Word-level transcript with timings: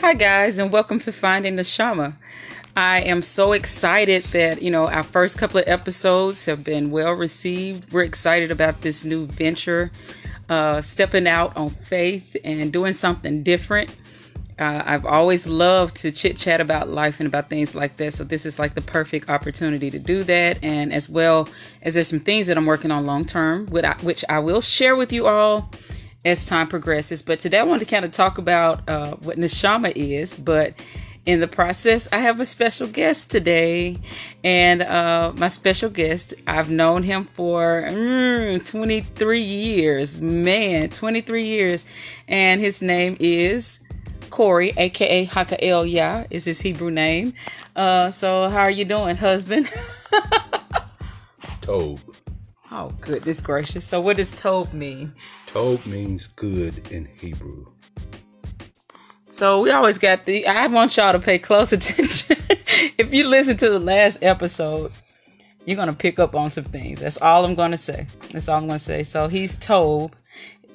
Hi, 0.00 0.14
guys, 0.14 0.58
and 0.58 0.72
welcome 0.72 0.98
to 1.00 1.12
Finding 1.12 1.56
Neshama. 1.56 2.14
I 2.74 3.02
am 3.02 3.20
so 3.20 3.52
excited 3.52 4.24
that, 4.32 4.62
you 4.62 4.70
know, 4.70 4.88
our 4.88 5.02
first 5.02 5.36
couple 5.36 5.60
of 5.60 5.68
episodes 5.68 6.46
have 6.46 6.64
been 6.64 6.90
well 6.90 7.12
received. 7.12 7.92
We're 7.92 8.04
excited 8.04 8.50
about 8.50 8.80
this 8.80 9.04
new 9.04 9.26
venture, 9.26 9.90
uh, 10.48 10.80
stepping 10.80 11.28
out 11.28 11.54
on 11.54 11.68
faith 11.68 12.34
and 12.42 12.72
doing 12.72 12.94
something 12.94 13.42
different. 13.42 13.94
Uh, 14.58 14.82
I've 14.86 15.04
always 15.04 15.46
loved 15.46 15.96
to 15.96 16.10
chit 16.10 16.38
chat 16.38 16.62
about 16.62 16.88
life 16.88 17.20
and 17.20 17.26
about 17.26 17.50
things 17.50 17.74
like 17.74 17.98
this. 17.98 18.16
So, 18.16 18.24
this 18.24 18.46
is 18.46 18.58
like 18.58 18.74
the 18.74 18.80
perfect 18.80 19.28
opportunity 19.28 19.90
to 19.90 19.98
do 19.98 20.24
that. 20.24 20.64
And 20.64 20.94
as 20.94 21.10
well 21.10 21.46
as 21.82 21.92
there's 21.92 22.08
some 22.08 22.20
things 22.20 22.46
that 22.46 22.56
I'm 22.56 22.66
working 22.66 22.90
on 22.90 23.04
long 23.04 23.26
term, 23.26 23.66
which 23.66 24.24
I 24.30 24.38
will 24.38 24.62
share 24.62 24.96
with 24.96 25.12
you 25.12 25.26
all 25.26 25.70
as 26.24 26.46
time 26.46 26.68
progresses. 26.68 27.22
But 27.22 27.40
today 27.40 27.58
I 27.58 27.62
want 27.62 27.80
to 27.80 27.86
kind 27.86 28.04
of 28.04 28.10
talk 28.10 28.38
about 28.38 28.88
uh, 28.88 29.14
what 29.16 29.38
Neshama 29.38 29.92
is. 29.94 30.36
But 30.36 30.74
in 31.26 31.40
the 31.40 31.48
process, 31.48 32.08
I 32.12 32.18
have 32.18 32.40
a 32.40 32.44
special 32.44 32.86
guest 32.86 33.30
today. 33.30 33.98
And 34.42 34.82
uh, 34.82 35.32
my 35.36 35.48
special 35.48 35.90
guest, 35.90 36.34
I've 36.46 36.70
known 36.70 37.02
him 37.02 37.24
for 37.24 37.84
mm, 37.88 38.66
23 38.66 39.40
years. 39.40 40.16
Man, 40.16 40.90
23 40.90 41.44
years. 41.44 41.86
And 42.28 42.60
his 42.60 42.82
name 42.82 43.16
is 43.20 43.80
Cory, 44.30 44.72
aka 44.76 45.26
Hachalyah, 45.26 46.26
is 46.30 46.44
his 46.44 46.60
Hebrew 46.60 46.90
name. 46.90 47.34
Uh, 47.76 48.10
so, 48.10 48.48
how 48.48 48.60
are 48.60 48.70
you 48.70 48.84
doing, 48.84 49.16
husband? 49.16 49.70
Tob. 51.60 52.00
Oh, 52.70 52.90
goodness 53.00 53.40
gracious. 53.40 53.84
So, 53.84 54.00
what 54.00 54.16
does 54.16 54.30
Tob 54.30 54.72
mean? 54.72 55.12
Tob 55.52 55.84
means 55.84 56.28
good 56.28 56.92
in 56.92 57.04
Hebrew. 57.06 57.66
So, 59.30 59.60
we 59.60 59.72
always 59.72 59.98
got 59.98 60.24
the. 60.24 60.46
I 60.46 60.68
want 60.68 60.96
y'all 60.96 61.12
to 61.12 61.18
pay 61.18 61.40
close 61.40 61.72
attention. 61.76 62.36
if 62.98 63.12
you 63.12 63.26
listen 63.26 63.56
to 63.56 63.68
the 63.68 63.80
last 63.80 64.22
episode, 64.22 64.92
you're 65.64 65.74
going 65.74 65.88
to 65.88 65.94
pick 65.94 66.20
up 66.20 66.36
on 66.36 66.50
some 66.50 66.62
things. 66.64 67.00
That's 67.00 67.20
all 67.20 67.44
I'm 67.44 67.56
going 67.56 67.72
to 67.72 67.76
say. 67.76 68.06
That's 68.32 68.48
all 68.48 68.58
I'm 68.58 68.68
going 68.68 68.78
to 68.78 68.84
say. 68.84 69.02
So, 69.02 69.26
he's 69.26 69.56
Tob. 69.56 70.14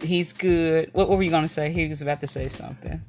He's 0.01 0.33
good. 0.33 0.89
What, 0.91 1.07
were 1.09 1.23
you 1.23 1.31
going 1.31 1.43
to 1.43 1.47
say? 1.47 1.71
He 1.71 1.87
was 1.87 2.01
about 2.01 2.19
to 2.19 2.27
say 2.27 2.49
something. 2.49 3.01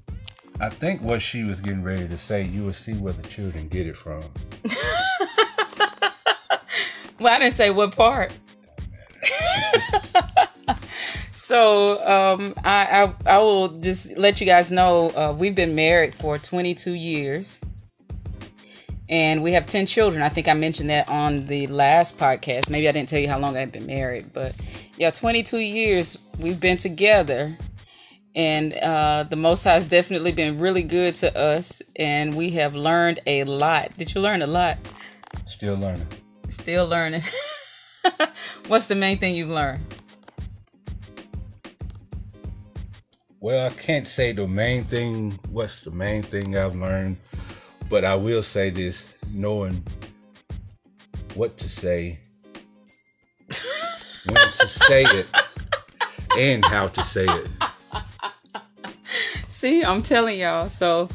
I 0.60 0.68
think 0.68 1.02
what 1.02 1.20
she 1.20 1.42
was 1.42 1.58
getting 1.58 1.82
ready 1.82 2.06
to 2.06 2.16
say, 2.16 2.44
you 2.44 2.62
will 2.62 2.72
see 2.72 2.94
where 2.94 3.12
the 3.12 3.26
children 3.26 3.66
get 3.68 3.88
it 3.88 3.96
from. 3.96 4.22
well, 7.18 7.34
I 7.34 7.40
didn't 7.40 7.54
say 7.54 7.70
what 7.70 7.96
part. 7.96 8.32
so 11.36 12.02
um, 12.06 12.54
I, 12.64 13.04
I, 13.04 13.14
I 13.26 13.38
will 13.40 13.68
just 13.68 14.16
let 14.16 14.40
you 14.40 14.46
guys 14.46 14.70
know 14.70 15.10
uh, 15.10 15.36
we've 15.38 15.54
been 15.54 15.74
married 15.74 16.14
for 16.14 16.38
22 16.38 16.92
years, 16.92 17.60
and 19.10 19.42
we 19.42 19.52
have 19.52 19.66
10 19.66 19.84
children. 19.84 20.22
I 20.22 20.30
think 20.30 20.48
I 20.48 20.54
mentioned 20.54 20.88
that 20.88 21.10
on 21.10 21.46
the 21.46 21.66
last 21.66 22.16
podcast. 22.16 22.70
Maybe 22.70 22.88
I 22.88 22.92
didn't 22.92 23.10
tell 23.10 23.20
you 23.20 23.28
how 23.28 23.38
long 23.38 23.54
I've 23.54 23.70
been 23.70 23.84
married, 23.84 24.32
but 24.32 24.54
yeah, 24.96 25.10
22 25.10 25.58
years 25.58 26.18
we've 26.38 26.58
been 26.58 26.78
together. 26.78 27.56
And 28.34 28.72
uh, 28.74 29.24
the 29.28 29.36
Most 29.36 29.64
High 29.64 29.74
has 29.74 29.84
definitely 29.84 30.32
been 30.32 30.58
really 30.58 30.82
good 30.82 31.14
to 31.16 31.38
us, 31.38 31.82
and 31.96 32.34
we 32.34 32.50
have 32.50 32.74
learned 32.74 33.20
a 33.26 33.44
lot. 33.44 33.94
Did 33.98 34.14
you 34.14 34.22
learn 34.22 34.40
a 34.40 34.46
lot? 34.46 34.78
Still 35.44 35.76
learning. 35.76 36.06
Still 36.48 36.86
learning. 36.86 37.22
What's 38.68 38.88
the 38.88 38.94
main 38.94 39.18
thing 39.18 39.34
you've 39.34 39.50
learned? 39.50 39.84
Well, 43.46 43.64
I 43.64 43.70
can't 43.74 44.08
say 44.08 44.32
the 44.32 44.48
main 44.48 44.82
thing. 44.82 45.38
What's 45.50 45.82
the 45.82 45.92
main 45.92 46.24
thing 46.24 46.56
I've 46.56 46.74
learned? 46.74 47.16
But 47.88 48.04
I 48.04 48.16
will 48.16 48.42
say 48.42 48.70
this 48.70 49.04
knowing 49.30 49.84
what 51.34 51.56
to 51.58 51.68
say, 51.68 52.18
when 54.26 54.48
to 54.50 54.66
say 54.66 55.04
it, 55.04 55.28
and 56.36 56.64
how 56.64 56.88
to 56.88 57.04
say 57.04 57.26
it. 57.28 57.46
See, 59.48 59.84
I'm 59.84 60.02
telling 60.02 60.40
y'all. 60.40 60.68
So, 60.68 61.08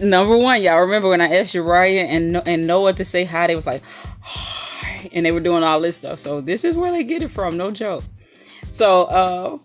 number 0.00 0.38
one, 0.38 0.62
y'all 0.62 0.80
remember 0.80 1.10
when 1.10 1.20
I 1.20 1.36
asked 1.36 1.52
Uriah 1.52 2.04
and 2.04 2.36
and 2.48 2.66
Noah 2.66 2.94
to 2.94 3.04
say 3.04 3.26
hi, 3.26 3.46
they 3.46 3.56
was 3.56 3.66
like, 3.66 3.82
and 5.12 5.26
they 5.26 5.32
were 5.32 5.40
doing 5.40 5.64
all 5.64 5.82
this 5.82 5.98
stuff. 5.98 6.18
So 6.18 6.40
this 6.40 6.64
is 6.64 6.78
where 6.78 6.92
they 6.92 7.04
get 7.04 7.22
it 7.22 7.28
from, 7.28 7.58
no 7.58 7.70
joke. 7.70 8.04
So 8.70 9.04
uh, 9.04 9.58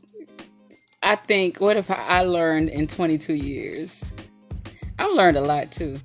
I 1.03 1.16
think, 1.16 1.59
what 1.59 1.78
if 1.78 1.91
I 1.91 2.22
learned 2.22 2.69
in 2.69 2.88
22 2.88 3.35
years? 3.35 4.03
I've 5.00 5.13
learned 5.13 5.38
a 5.38 5.41
lot 5.41 5.72
too. 5.72 6.00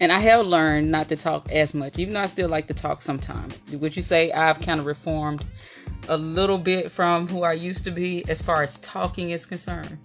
And 0.00 0.12
I 0.12 0.20
have 0.20 0.46
learned 0.46 0.90
not 0.90 1.08
to 1.08 1.16
talk 1.16 1.50
as 1.50 1.74
much, 1.74 1.98
even 1.98 2.14
though 2.14 2.20
I 2.20 2.26
still 2.26 2.48
like 2.48 2.68
to 2.68 2.74
talk 2.74 3.02
sometimes. 3.02 3.64
Would 3.72 3.96
you 3.96 4.02
say 4.02 4.30
I've 4.30 4.60
kind 4.60 4.78
of 4.78 4.86
reformed 4.86 5.44
a 6.08 6.16
little 6.16 6.58
bit 6.58 6.92
from 6.92 7.26
who 7.26 7.42
I 7.42 7.54
used 7.54 7.82
to 7.84 7.90
be 7.90 8.24
as 8.28 8.40
far 8.40 8.62
as 8.62 8.78
talking 8.78 9.30
is 9.30 9.44
concerned? 9.44 9.98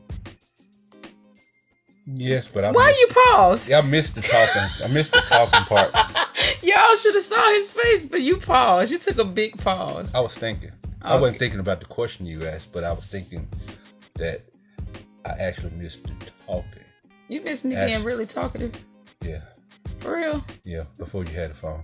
Yes, 2.06 2.48
but 2.48 2.66
I 2.66 2.72
why 2.72 2.88
missed, 2.88 3.00
you 3.00 3.08
pause? 3.08 3.70
Yeah, 3.70 3.78
I 3.78 3.82
missed 3.82 4.16
the 4.16 4.22
talking. 4.22 4.84
I 4.84 4.88
missed 4.88 5.14
the 5.14 5.22
talking 5.22 5.62
part. 5.62 5.94
Y'all 6.64 6.96
should 6.98 7.16
have 7.16 7.24
saw 7.24 7.54
his 7.54 7.72
face, 7.72 8.04
but 8.04 8.22
you 8.22 8.38
paused. 8.38 8.92
You 8.92 8.98
took 8.98 9.20
a 9.20 9.24
big 9.24 9.58
pause. 9.58 10.14
I 10.14 10.20
was 10.20 10.34
thinking. 10.34 10.70
Okay. 10.70 11.14
I 11.14 11.16
wasn't 11.16 11.40
thinking 11.40 11.60
about 11.60 11.80
the 11.80 11.86
question 11.86 12.26
you 12.26 12.46
asked, 12.46 12.72
but 12.74 12.84
I 12.84 12.92
was 12.92 13.06
thinking 13.06 13.48
that 14.16 14.46
I 15.26 15.32
actually 15.32 15.72
missed 15.72 16.06
talking. 16.46 16.84
You 17.28 17.42
missed 17.42 17.66
me 17.66 17.76
being 17.76 18.04
really 18.04 18.26
talkative. 18.26 18.74
Yeah. 19.22 19.42
For 20.00 20.18
real? 20.18 20.44
Yeah. 20.64 20.84
Before 20.98 21.24
you 21.24 21.34
had 21.34 21.52
a 21.52 21.54
phone. 21.54 21.84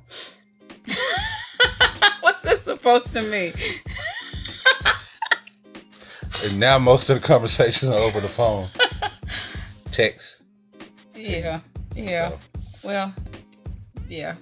What's 2.21 2.41
this 2.41 2.61
supposed 2.61 3.13
to 3.13 3.21
mean? 3.21 3.53
and 6.43 6.59
now 6.59 6.77
most 6.77 7.09
of 7.09 7.19
the 7.19 7.25
conversations 7.25 7.89
are 7.89 7.99
over 7.99 8.19
the 8.19 8.27
phone. 8.27 8.67
Text. 9.91 10.41
Yeah. 11.15 11.61
Yeah. 11.95 12.29
So. 12.29 12.39
Well, 12.83 13.13
yeah. 14.07 14.35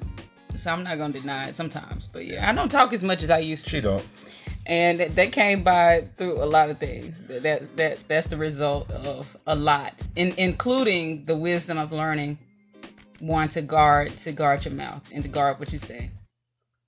So 0.55 0.71
I'm 0.71 0.83
not 0.83 0.97
gonna 0.97 1.13
deny 1.13 1.49
it 1.49 1.55
sometimes, 1.55 2.07
but 2.07 2.25
yeah, 2.25 2.49
I 2.49 2.53
don't 2.53 2.69
talk 2.69 2.91
as 2.91 3.03
much 3.03 3.21
as 3.21 3.29
I 3.29 3.39
used 3.39 3.65
to. 3.65 3.69
She 3.69 3.81
don't. 3.81 4.05
And 4.67 4.99
that 4.99 5.31
came 5.31 5.63
by 5.63 6.09
through 6.17 6.43
a 6.43 6.45
lot 6.45 6.69
of 6.69 6.77
things. 6.77 7.23
That 7.23 7.75
that 7.77 8.07
that's 8.09 8.27
the 8.27 8.35
result 8.35 8.91
of 8.91 9.37
a 9.47 9.55
lot, 9.55 9.93
in, 10.17 10.33
including 10.37 11.23
the 11.23 11.37
wisdom 11.37 11.77
of 11.77 11.93
learning, 11.93 12.37
one 13.19 13.47
to 13.49 13.61
guard 13.61 14.17
to 14.17 14.33
guard 14.33 14.65
your 14.65 14.73
mouth 14.73 15.09
and 15.13 15.23
to 15.23 15.29
guard 15.29 15.57
what 15.59 15.71
you 15.71 15.79
say, 15.79 16.09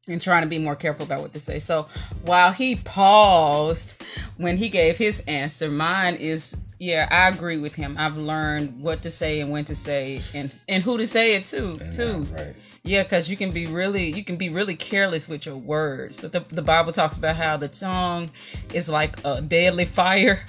and 0.09 0.21
trying 0.21 0.43
to 0.43 0.49
be 0.49 0.59
more 0.59 0.75
careful 0.75 1.05
about 1.05 1.21
what 1.21 1.31
to 1.31 1.39
say. 1.39 1.57
So 1.57 1.87
while 2.23 2.51
he 2.51 2.75
paused 2.75 3.95
when 4.35 4.57
he 4.57 4.67
gave 4.67 4.97
his 4.97 5.21
answer, 5.21 5.69
mine 5.69 6.15
is 6.15 6.57
yeah, 6.79 7.07
I 7.09 7.29
agree 7.29 7.57
with 7.57 7.75
him. 7.75 7.95
I've 7.97 8.17
learned 8.17 8.81
what 8.81 9.01
to 9.03 9.11
say 9.11 9.39
and 9.39 9.51
when 9.51 9.63
to 9.65 9.75
say, 9.75 10.21
and 10.33 10.53
and 10.67 10.83
who 10.83 10.97
to 10.97 11.07
say 11.07 11.35
it 11.35 11.45
to 11.45 11.79
too. 11.93 12.27
Right. 12.33 12.55
Yeah, 12.83 13.03
because 13.03 13.29
you 13.29 13.37
can 13.37 13.51
be 13.51 13.67
really 13.67 14.11
you 14.11 14.23
can 14.23 14.37
be 14.37 14.49
really 14.49 14.75
careless 14.75 15.27
with 15.27 15.45
your 15.45 15.57
words. 15.57 16.19
So 16.19 16.27
the, 16.27 16.41
the 16.49 16.61
Bible 16.61 16.91
talks 16.91 17.17
about 17.17 17.35
how 17.35 17.57
the 17.57 17.67
tongue 17.67 18.29
is 18.73 18.89
like 18.89 19.23
a 19.25 19.41
deadly 19.41 19.85
fire, 19.85 20.45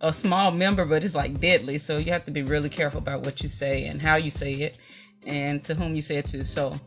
a 0.00 0.12
small 0.12 0.50
member, 0.50 0.84
but 0.84 1.04
it's 1.04 1.14
like 1.14 1.40
deadly. 1.40 1.78
So 1.78 1.98
you 1.98 2.12
have 2.12 2.24
to 2.26 2.30
be 2.30 2.42
really 2.42 2.68
careful 2.68 2.98
about 2.98 3.22
what 3.22 3.42
you 3.42 3.48
say 3.48 3.86
and 3.86 4.00
how 4.00 4.16
you 4.16 4.30
say 4.30 4.54
it, 4.54 4.78
and 5.26 5.64
to 5.64 5.74
whom 5.74 5.94
you 5.94 6.00
say 6.02 6.16
it 6.16 6.26
to. 6.26 6.44
So 6.44 6.78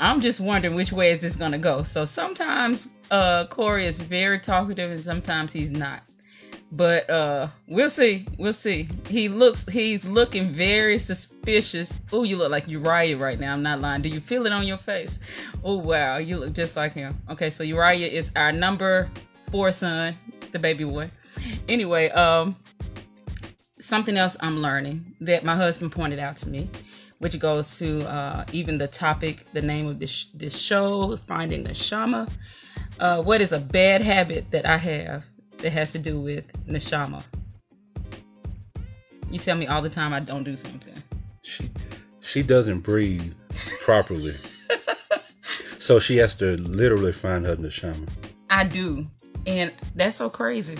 I'm 0.00 0.20
just 0.20 0.40
wondering 0.40 0.74
which 0.74 0.92
way 0.92 1.10
is 1.12 1.20
this 1.20 1.36
gonna 1.36 1.58
go. 1.58 1.82
So 1.82 2.04
sometimes 2.04 2.88
uh 3.10 3.46
Cory 3.46 3.86
is 3.86 3.98
very 3.98 4.40
talkative, 4.40 4.90
and 4.90 5.00
sometimes 5.00 5.52
he's 5.52 5.70
not 5.70 6.02
but 6.72 7.08
uh 7.08 7.48
we'll 7.66 7.90
see. 7.90 8.26
We'll 8.38 8.52
see. 8.52 8.88
He 9.06 9.28
looks 9.28 9.66
he's 9.68 10.04
looking 10.04 10.52
very 10.52 10.98
suspicious. 10.98 11.94
Oh 12.12 12.24
you 12.24 12.36
look 12.36 12.50
like 12.50 12.68
uriah 12.68 13.16
right 13.16 13.38
now. 13.38 13.52
I'm 13.52 13.62
not 13.62 13.80
lying. 13.80 14.02
Do 14.02 14.08
you 14.08 14.20
feel 14.20 14.46
it 14.46 14.52
on 14.52 14.66
your 14.66 14.78
face? 14.78 15.18
Oh 15.64 15.76
wow. 15.76 16.18
You 16.18 16.38
look 16.38 16.52
just 16.52 16.76
like 16.76 16.92
him. 16.92 17.16
Okay 17.30 17.50
so 17.50 17.62
uriah 17.62 18.06
is 18.06 18.30
our 18.36 18.52
number 18.52 19.10
four 19.50 19.72
son 19.72 20.16
the 20.52 20.58
baby 20.58 20.84
boy. 20.84 21.10
Anyway 21.68 22.10
um 22.10 22.56
something 23.80 24.16
else 24.16 24.36
i'm 24.40 24.58
learning 24.58 25.14
that 25.20 25.44
my 25.44 25.54
husband 25.54 25.92
pointed 25.92 26.18
out 26.18 26.36
to 26.36 26.48
me 26.48 26.68
which 27.18 27.38
goes 27.38 27.78
to 27.78 28.00
uh 28.10 28.44
even 28.52 28.76
the 28.76 28.88
topic 28.88 29.46
the 29.52 29.62
name 29.62 29.86
of 29.86 30.00
this 30.00 30.26
this 30.34 30.58
show 30.58 31.16
finding 31.16 31.64
neshama. 31.64 32.28
Uh 32.98 33.22
what 33.22 33.40
is 33.40 33.52
a 33.52 33.60
bad 33.60 34.00
habit 34.02 34.50
that 34.50 34.66
i 34.66 34.76
have 34.76 35.24
that 35.58 35.70
has 35.70 35.92
to 35.92 35.98
do 35.98 36.18
with 36.18 36.44
neshama. 36.66 37.22
You 39.30 39.38
tell 39.38 39.56
me 39.56 39.66
all 39.66 39.82
the 39.82 39.90
time 39.90 40.12
I 40.12 40.20
don't 40.20 40.44
do 40.44 40.56
something. 40.56 40.94
She 41.42 41.70
she 42.20 42.42
doesn't 42.42 42.80
breathe 42.80 43.34
properly. 43.80 44.36
so 45.78 45.98
she 45.98 46.16
has 46.16 46.34
to 46.36 46.56
literally 46.56 47.12
find 47.12 47.46
her 47.46 47.56
neshama. 47.56 48.08
I 48.50 48.64
do. 48.64 49.06
And 49.46 49.72
that's 49.94 50.16
so 50.16 50.28
crazy. 50.28 50.76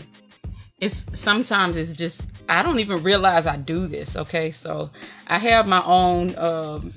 It's 0.80 1.06
sometimes 1.18 1.76
it's 1.76 1.92
just 1.92 2.22
I 2.48 2.62
don't 2.62 2.78
even 2.80 3.02
realize 3.02 3.46
I 3.46 3.56
do 3.56 3.86
this. 3.86 4.16
Okay, 4.16 4.50
so 4.50 4.90
I 5.26 5.38
have 5.38 5.66
my 5.66 5.84
own 5.84 6.36
um, 6.38 6.92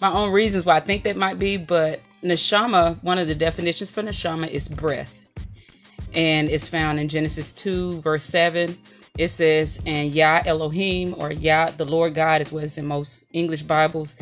my 0.00 0.12
own 0.12 0.32
reasons 0.32 0.64
why 0.64 0.76
I 0.76 0.80
think 0.80 1.04
that 1.04 1.16
might 1.16 1.38
be, 1.38 1.56
but 1.56 2.00
neshama, 2.22 3.02
one 3.02 3.18
of 3.18 3.28
the 3.28 3.34
definitions 3.34 3.90
for 3.90 4.02
neshama 4.02 4.48
is 4.48 4.68
breath, 4.68 5.23
and 6.14 6.48
it's 6.48 6.68
found 6.68 6.98
in 6.98 7.08
Genesis 7.08 7.52
two 7.52 8.00
verse 8.00 8.24
seven. 8.24 8.76
It 9.16 9.28
says, 9.28 9.78
"And 9.86 10.12
Yah 10.12 10.42
Elohim 10.44 11.14
or 11.18 11.32
Yah 11.32 11.70
the 11.70 11.84
Lord 11.84 12.14
God 12.14 12.40
is 12.40 12.50
what 12.52 12.64
is 12.64 12.78
in 12.78 12.86
most 12.86 13.24
English 13.32 13.62
Bibles, 13.62 14.16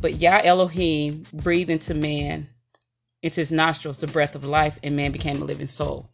but 0.00 0.16
Yah 0.16 0.40
Elohim 0.44 1.24
breathed 1.32 1.70
into 1.70 1.94
man, 1.94 2.48
into 3.22 3.40
his 3.40 3.52
nostrils, 3.52 3.98
the 3.98 4.06
breath 4.06 4.34
of 4.34 4.44
life, 4.44 4.78
and 4.82 4.96
man 4.96 5.12
became 5.12 5.40
a 5.40 5.44
living 5.44 5.66
soul." 5.66 6.08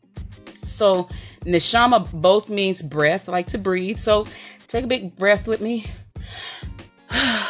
So 0.67 1.09
neshama 1.45 2.09
both 2.13 2.49
means 2.49 2.83
breath, 2.83 3.29
like 3.29 3.49
to 3.49 3.59
breathe. 3.59 3.99
So 3.99 4.27
take 4.69 4.85
a 4.85 4.89
big 4.89 5.17
breath 5.17 5.49
with 5.49 5.61
me. 5.61 5.87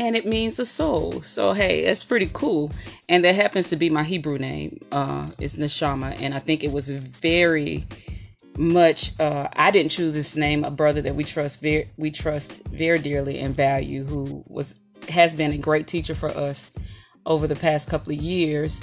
And 0.00 0.16
it 0.16 0.24
means 0.24 0.58
a 0.58 0.64
soul. 0.64 1.20
So 1.20 1.52
hey, 1.52 1.84
that's 1.84 2.02
pretty 2.02 2.30
cool. 2.32 2.72
And 3.10 3.22
that 3.22 3.34
happens 3.34 3.68
to 3.68 3.76
be 3.76 3.90
my 3.90 4.02
Hebrew 4.02 4.38
name. 4.38 4.80
Uh 4.90 5.28
is 5.38 5.56
Neshama. 5.56 6.20
And 6.22 6.34
I 6.34 6.38
think 6.38 6.64
it 6.64 6.72
was 6.72 6.88
very 6.88 7.86
much 8.56 9.12
uh 9.20 9.48
I 9.52 9.70
didn't 9.70 9.92
choose 9.92 10.14
this 10.14 10.36
name, 10.36 10.64
a 10.64 10.70
brother 10.70 11.02
that 11.02 11.14
we 11.14 11.22
trust 11.22 11.60
very 11.60 11.90
we 11.98 12.10
trust 12.10 12.66
very 12.68 12.98
dearly 12.98 13.40
and 13.40 13.54
value, 13.54 14.04
who 14.04 14.42
was 14.48 14.80
has 15.08 15.34
been 15.34 15.52
a 15.52 15.58
great 15.58 15.86
teacher 15.86 16.14
for 16.14 16.30
us 16.30 16.70
over 17.26 17.46
the 17.46 17.56
past 17.56 17.90
couple 17.90 18.12
of 18.12 18.18
years, 18.18 18.80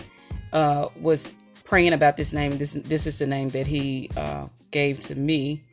uh, 0.53 0.87
was 1.01 1.33
praying 1.63 1.93
about 1.93 2.15
this 2.15 2.31
name. 2.31 2.59
This 2.59 2.73
this 2.73 3.07
is 3.07 3.17
the 3.17 3.25
name 3.25 3.49
that 3.49 3.65
he 3.65 4.11
uh, 4.15 4.47
gave 4.69 4.99
to 5.01 5.15
me, 5.15 5.63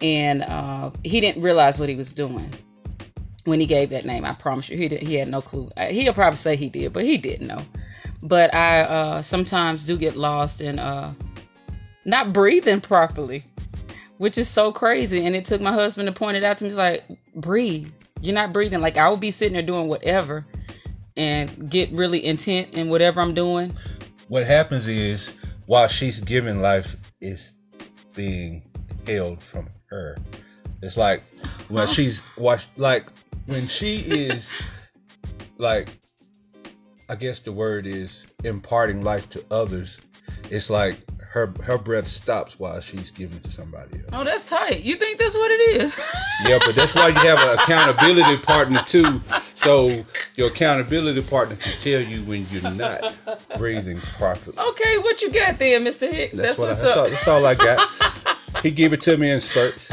and 0.00 0.44
uh, 0.44 0.90
he 1.02 1.20
didn't 1.20 1.42
realize 1.42 1.80
what 1.80 1.88
he 1.88 1.96
was 1.96 2.12
doing 2.12 2.52
when 3.46 3.60
he 3.60 3.66
gave 3.66 3.90
that 3.90 4.04
name. 4.04 4.24
I 4.24 4.34
promise 4.34 4.68
you, 4.68 4.76
he 4.76 4.88
did, 4.88 5.02
he 5.02 5.14
had 5.14 5.28
no 5.28 5.40
clue. 5.40 5.70
He'll 5.88 6.12
probably 6.12 6.36
say 6.36 6.56
he 6.56 6.68
did, 6.68 6.92
but 6.92 7.04
he 7.04 7.16
didn't 7.16 7.46
know. 7.46 7.64
But 8.22 8.54
I 8.54 8.82
uh, 8.82 9.22
sometimes 9.22 9.84
do 9.84 9.96
get 9.96 10.16
lost 10.16 10.60
in 10.60 10.78
uh, 10.78 11.14
not 12.04 12.32
breathing 12.32 12.80
properly, 12.80 13.44
which 14.18 14.36
is 14.36 14.48
so 14.48 14.72
crazy. 14.72 15.24
And 15.24 15.34
it 15.34 15.44
took 15.44 15.60
my 15.60 15.72
husband 15.72 16.06
to 16.06 16.12
point 16.12 16.36
it 16.36 16.44
out 16.44 16.58
to 16.58 16.64
me. 16.64 16.70
He's 16.70 16.76
like, 16.76 17.04
breathe. 17.34 17.90
You're 18.20 18.34
not 18.34 18.52
breathing. 18.52 18.80
Like 18.80 18.96
I 18.96 19.08
will 19.08 19.16
be 19.16 19.30
sitting 19.30 19.54
there 19.54 19.62
doing 19.62 19.88
whatever 19.88 20.44
and 21.16 21.70
get 21.70 21.90
really 21.92 22.24
intent 22.24 22.74
in 22.74 22.88
whatever 22.88 23.20
I'm 23.20 23.34
doing 23.34 23.72
what 24.28 24.46
happens 24.46 24.88
is 24.88 25.32
while 25.66 25.88
she's 25.88 26.20
giving 26.20 26.60
life 26.60 26.96
is 27.20 27.52
being 28.14 28.62
held 29.06 29.42
from 29.42 29.68
her. 29.86 30.16
It's 30.82 30.96
like 30.96 31.22
when 31.68 31.86
she's 31.88 32.22
watch 32.36 32.66
like 32.76 33.06
when 33.46 33.66
she 33.66 33.98
is 33.98 34.50
like 35.58 35.88
I 37.08 37.14
guess 37.14 37.38
the 37.38 37.52
word 37.52 37.86
is 37.86 38.24
imparting 38.44 39.02
life 39.02 39.30
to 39.30 39.44
others. 39.50 40.00
It's 40.50 40.70
like 40.70 40.96
her 41.20 41.52
her 41.62 41.78
breath 41.78 42.06
stops 42.06 42.58
while 42.58 42.80
she's 42.80 43.10
giving 43.10 43.38
to 43.40 43.50
somebody 43.50 43.98
else. 43.98 44.08
Oh, 44.12 44.24
that's 44.24 44.42
tight. 44.42 44.82
You 44.82 44.96
think 44.96 45.18
that's 45.18 45.34
what 45.34 45.50
it 45.52 45.80
is? 45.82 46.00
yeah, 46.44 46.58
but 46.64 46.74
that's 46.74 46.94
why 46.94 47.08
you 47.08 47.14
have 47.14 47.38
an 47.38 47.58
accountability 47.58 48.42
partner 48.42 48.82
too. 48.82 49.20
So 49.54 50.04
your 50.34 50.48
accountability 50.48 51.22
partner 51.22 51.56
can 51.56 51.78
tell 51.78 52.00
you 52.00 52.22
when 52.24 52.46
you're 52.50 52.70
not 52.72 53.14
breathing 53.56 54.00
properly. 54.16 54.58
Okay, 54.58 54.98
what 54.98 55.22
you 55.22 55.30
got 55.30 55.58
there, 55.58 55.78
Mr. 55.80 56.10
Hicks? 56.10 56.36
That's, 56.36 56.56
that's 56.56 56.58
what 56.58 56.68
what's 56.70 56.82
I, 56.82 56.84
that's 56.84 56.96
up. 56.96 57.04
All, 57.04 57.10
that's 57.10 57.28
all 57.28 57.46
I 57.46 57.54
got. 57.54 58.62
he 58.62 58.70
gave 58.70 58.92
it 58.92 59.00
to 59.02 59.16
me 59.16 59.30
in 59.30 59.40
spurts. 59.40 59.92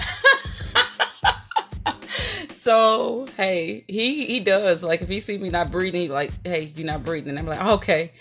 So 2.63 3.27
hey, 3.35 3.83
he 3.87 4.25
he 4.25 4.39
does 4.39 4.83
like 4.83 5.01
if 5.01 5.09
he 5.09 5.19
see 5.19 5.37
me 5.37 5.49
not 5.49 5.69
breathing, 5.69 6.09
like 6.09 6.31
hey, 6.45 6.71
you're 6.75 6.87
not 6.87 7.03
breathing. 7.03 7.31
And 7.31 7.39
I'm 7.39 7.45
like 7.45 7.61
okay, 7.61 8.13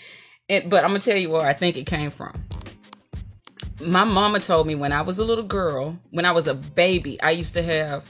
and, 0.49 0.69
but 0.69 0.83
I'm 0.83 0.89
gonna 0.89 0.99
tell 0.99 1.15
you 1.15 1.29
where 1.29 1.47
I 1.47 1.53
think 1.53 1.77
it 1.77 1.85
came 1.85 2.09
from 2.11 2.33
my 3.85 4.03
mama 4.03 4.39
told 4.39 4.67
me 4.67 4.75
when 4.75 4.91
I 4.91 5.01
was 5.01 5.19
a 5.19 5.25
little 5.25 5.43
girl, 5.43 5.97
when 6.11 6.25
I 6.25 6.31
was 6.31 6.47
a 6.47 6.53
baby, 6.53 7.21
I 7.21 7.31
used 7.31 7.53
to 7.55 7.63
have. 7.63 8.05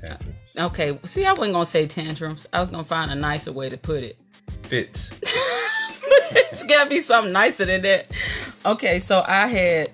Tantrums. 0.00 0.36
Okay, 0.56 0.98
see, 1.04 1.24
I 1.24 1.32
wasn't 1.32 1.52
gonna 1.52 1.66
say 1.66 1.86
tantrums. 1.86 2.46
I 2.52 2.60
was 2.60 2.70
gonna 2.70 2.84
find 2.84 3.10
a 3.10 3.14
nicer 3.14 3.52
way 3.52 3.68
to 3.68 3.76
put 3.76 4.02
it. 4.02 4.18
Fits. 4.62 5.12
it's 5.22 6.62
gotta 6.64 6.90
be 6.90 7.00
something 7.00 7.32
nicer 7.32 7.64
than 7.64 7.82
that. 7.82 8.08
Okay, 8.66 8.98
so 8.98 9.24
I 9.26 9.46
had. 9.46 9.90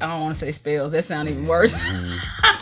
I 0.00 0.06
don't 0.06 0.20
want 0.20 0.34
to 0.34 0.38
say 0.38 0.52
spells. 0.52 0.92
That 0.92 1.02
sounds 1.02 1.30
even 1.30 1.46
worse. 1.46 1.74
Mm-hmm. 1.74 2.54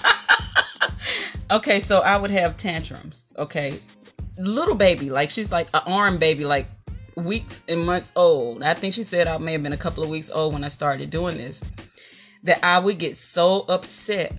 Okay, 1.51 1.79
so 1.79 1.99
I 1.99 2.17
would 2.17 2.31
have 2.31 2.57
tantrums. 2.57 3.33
Okay, 3.39 3.81
little 4.39 4.75
baby, 4.75 5.11
like 5.11 5.31
she's 5.31 5.53
like 5.53 5.69
an 5.75 5.83
arm 5.87 6.19
baby, 6.19 6.45
like 6.45 6.67
weeks 7.15 7.65
and 7.69 7.87
months 7.87 8.13
old. 8.17 8.63
I 8.63 8.75
think 8.75 8.95
she 8.95 9.03
said 9.03 9.29
I 9.29 9.39
may 9.39 9.53
have 9.53 9.63
been 9.63 9.73
a 9.73 9.77
couple 9.79 10.03
of 10.03 10.11
weeks 10.11 10.31
old 10.31 10.53
when 10.53 10.65
I 10.65 10.69
started 10.69 11.11
doing 11.11 11.37
this. 11.37 11.63
That 12.43 12.65
I 12.65 12.79
would 12.79 12.99
get 12.99 13.17
so 13.17 13.61
upset 13.63 14.33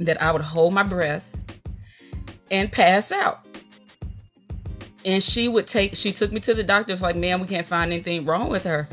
that 0.00 0.22
I 0.22 0.32
would 0.32 0.42
hold 0.42 0.74
my 0.74 0.82
breath 0.82 1.28
and 2.50 2.70
pass 2.70 3.12
out. 3.12 3.46
And 5.04 5.22
she 5.22 5.48
would 5.48 5.66
take, 5.66 5.96
she 5.96 6.12
took 6.12 6.30
me 6.30 6.40
to 6.40 6.54
the 6.54 6.62
doctor. 6.62 6.92
It's 6.92 7.02
like, 7.02 7.16
man, 7.16 7.40
we 7.40 7.46
can't 7.46 7.66
find 7.66 7.92
anything 7.92 8.24
wrong 8.24 8.48
with 8.48 8.64
her. 8.64 8.88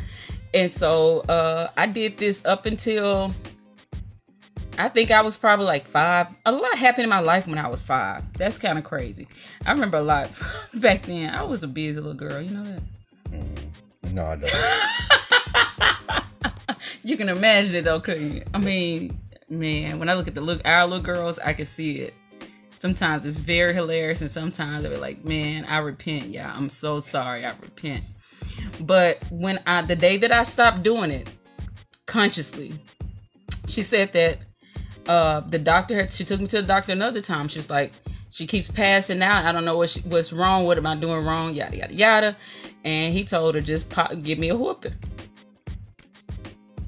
And 0.54 0.70
so 0.70 1.20
uh, 1.22 1.70
I 1.78 1.86
did 1.86 2.18
this 2.18 2.44
up 2.46 2.66
until 2.66 3.34
I 4.80 4.88
think 4.88 5.12
I 5.12 5.22
was 5.22 5.36
probably 5.36 5.66
like 5.66 5.86
five. 5.86 6.28
A 6.46 6.54
lot 6.54 6.78
happened 6.78 7.04
in 7.04 7.10
my 7.10 7.20
life 7.20 7.46
when 7.48 7.58
I 7.58 7.68
was 7.68 7.82
five. 7.82 8.24
That's 8.38 8.58
kind 8.58 8.78
of 8.78 8.86
crazy. 8.86 9.28
I 9.66 9.74
remember 9.74 9.98
a 9.98 10.02
lot 10.02 10.32
back 10.76 11.04
then. 11.04 11.36
I 11.36 11.44
was 11.44 11.64
a 11.64 11.68
busy 11.68 12.00
little 12.00 12.14
girl. 12.14 12.42
You 12.42 12.52
know 12.52 12.64
that? 12.64 12.82
Mm, 13.30 14.14
no, 14.14 14.26
I 14.26 14.36
don't. 16.48 16.64
you 17.04 17.18
can 17.18 17.28
imagine 17.28 17.76
it 17.76 17.84
though, 17.84 18.00
couldn't 18.00 18.34
you? 18.34 18.44
I 18.54 18.58
mean, 18.58 19.20
man, 19.50 20.00
when 20.00 20.08
I 20.08 20.14
look 20.14 20.30
at 20.30 20.36
the 20.36 20.40
look 20.40 20.62
our 20.64 20.88
little 20.88 21.04
girls, 21.04 21.40
I 21.40 21.52
can 21.52 21.66
see 21.66 21.98
it. 21.98 22.14
Sometimes 22.78 23.26
it's 23.26 23.36
very 23.36 23.74
hilarious, 23.74 24.22
and 24.22 24.32
sometimes 24.32 24.86
I'll 24.86 24.92
be 24.92 24.96
like, 24.96 25.26
"Man, 25.26 25.66
I 25.66 25.80
repent, 25.80 26.28
yeah, 26.28 26.54
I'm 26.56 26.70
so 26.70 27.02
sorry, 27.02 27.46
I 27.46 27.50
repent." 27.62 28.06
But 28.80 29.22
when 29.30 29.60
I, 29.68 29.82
the 29.82 29.98
day 29.98 30.16
that 30.16 30.32
I 30.32 30.44
stopped 30.44 30.84
doing 30.84 31.12
it 31.12 31.30
consciously, 32.06 32.74
she 33.68 33.84
said 33.84 34.14
that 34.14 34.38
uh, 35.10 35.40
the 35.42 35.58
doctor 35.58 35.96
had, 35.96 36.14
she 36.14 36.24
took 36.24 36.40
me 36.40 36.46
to 36.48 36.62
the 36.62 36.68
doctor 36.68 36.92
another 36.92 37.20
time. 37.20 37.48
She 37.48 37.58
was 37.58 37.70
like, 37.70 37.92
she 38.30 38.46
keeps 38.46 38.70
passing 38.70 39.24
out. 39.24 39.44
I 39.44 39.52
don't 39.52 39.66
know 39.66 39.76
what 39.76 39.90
she, 39.90 40.02
what's 40.02 40.32
wrong. 40.32 40.66
What 40.66 40.78
am 40.78 40.86
I 40.86 40.96
doing 40.96 41.26
wrong? 41.26 41.56
Yada 41.56 41.76
yada 41.76 41.94
yada. 41.96 42.38
And 42.86 43.12
he 43.12 43.24
told 43.24 43.56
her 43.56 43.62
just 43.62 43.90
pop, 43.90 44.12
give 44.22 44.38
me 44.38 44.50
a 44.50 44.56
whooping. 44.56 44.94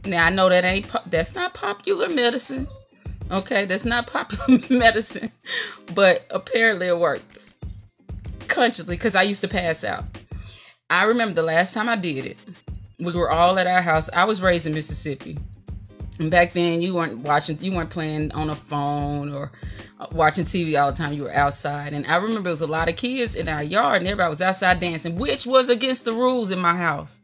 Now 0.06 0.28
I 0.28 0.30
know 0.30 0.50
that 0.50 0.64
ain't 0.64 0.88
that's 1.10 1.34
not 1.34 1.56
popular 1.56 2.10
medicine. 2.10 2.68
Okay, 3.32 3.66
that's 3.66 3.86
not 3.86 4.06
popular 4.06 4.60
medicine, 4.70 5.32
but 5.96 6.28
apparently 6.30 6.88
it 6.88 7.00
worked 7.00 7.40
consciously 8.48 8.98
because 8.98 9.16
I 9.16 9.24
used 9.24 9.42
to 9.42 9.48
pass 9.48 9.84
out. 9.84 10.04
I 10.92 11.06
remember 11.06 11.34
the 11.34 11.44
last 11.44 11.74
time 11.74 11.90
I 11.90 11.96
did 11.96 12.26
it. 12.26 12.38
We 13.00 13.14
were 13.14 13.32
all 13.32 13.58
at 13.58 13.66
our 13.66 13.82
house. 13.82 14.12
I 14.14 14.26
was 14.26 14.44
raised 14.44 14.68
in 14.68 14.76
Mississippi. 14.76 15.40
And 16.22 16.30
back 16.30 16.54
then, 16.54 16.84
you 16.84 16.94
weren't 16.94 17.22
watching, 17.22 17.58
you 17.62 17.72
weren't 17.72 17.90
playing 17.90 18.32
on 18.34 18.52
a 18.52 18.56
phone 18.56 19.34
or 19.34 19.52
uh, 20.00 20.06
watching 20.12 20.46
TV 20.46 20.80
all 20.80 20.92
the 20.92 20.98
time. 20.98 21.14
You 21.14 21.24
were 21.24 21.34
outside. 21.34 21.94
And 21.94 22.06
I 22.06 22.18
remember 22.18 22.44
there 22.44 22.52
was 22.52 22.62
a 22.62 22.68
lot 22.68 22.90
of 22.90 22.96
kids 22.96 23.36
in 23.36 23.50
our 23.50 23.64
yard, 23.64 24.04
and 24.04 24.08
everybody 24.08 24.30
was 24.30 24.40
outside 24.40 24.80
dancing, 24.80 25.16
which 25.16 25.48
was 25.48 25.72
against 25.72 26.06
the 26.06 26.14
rules 26.14 26.52
in 26.52 26.60
my 26.60 26.76
house. 26.76 27.18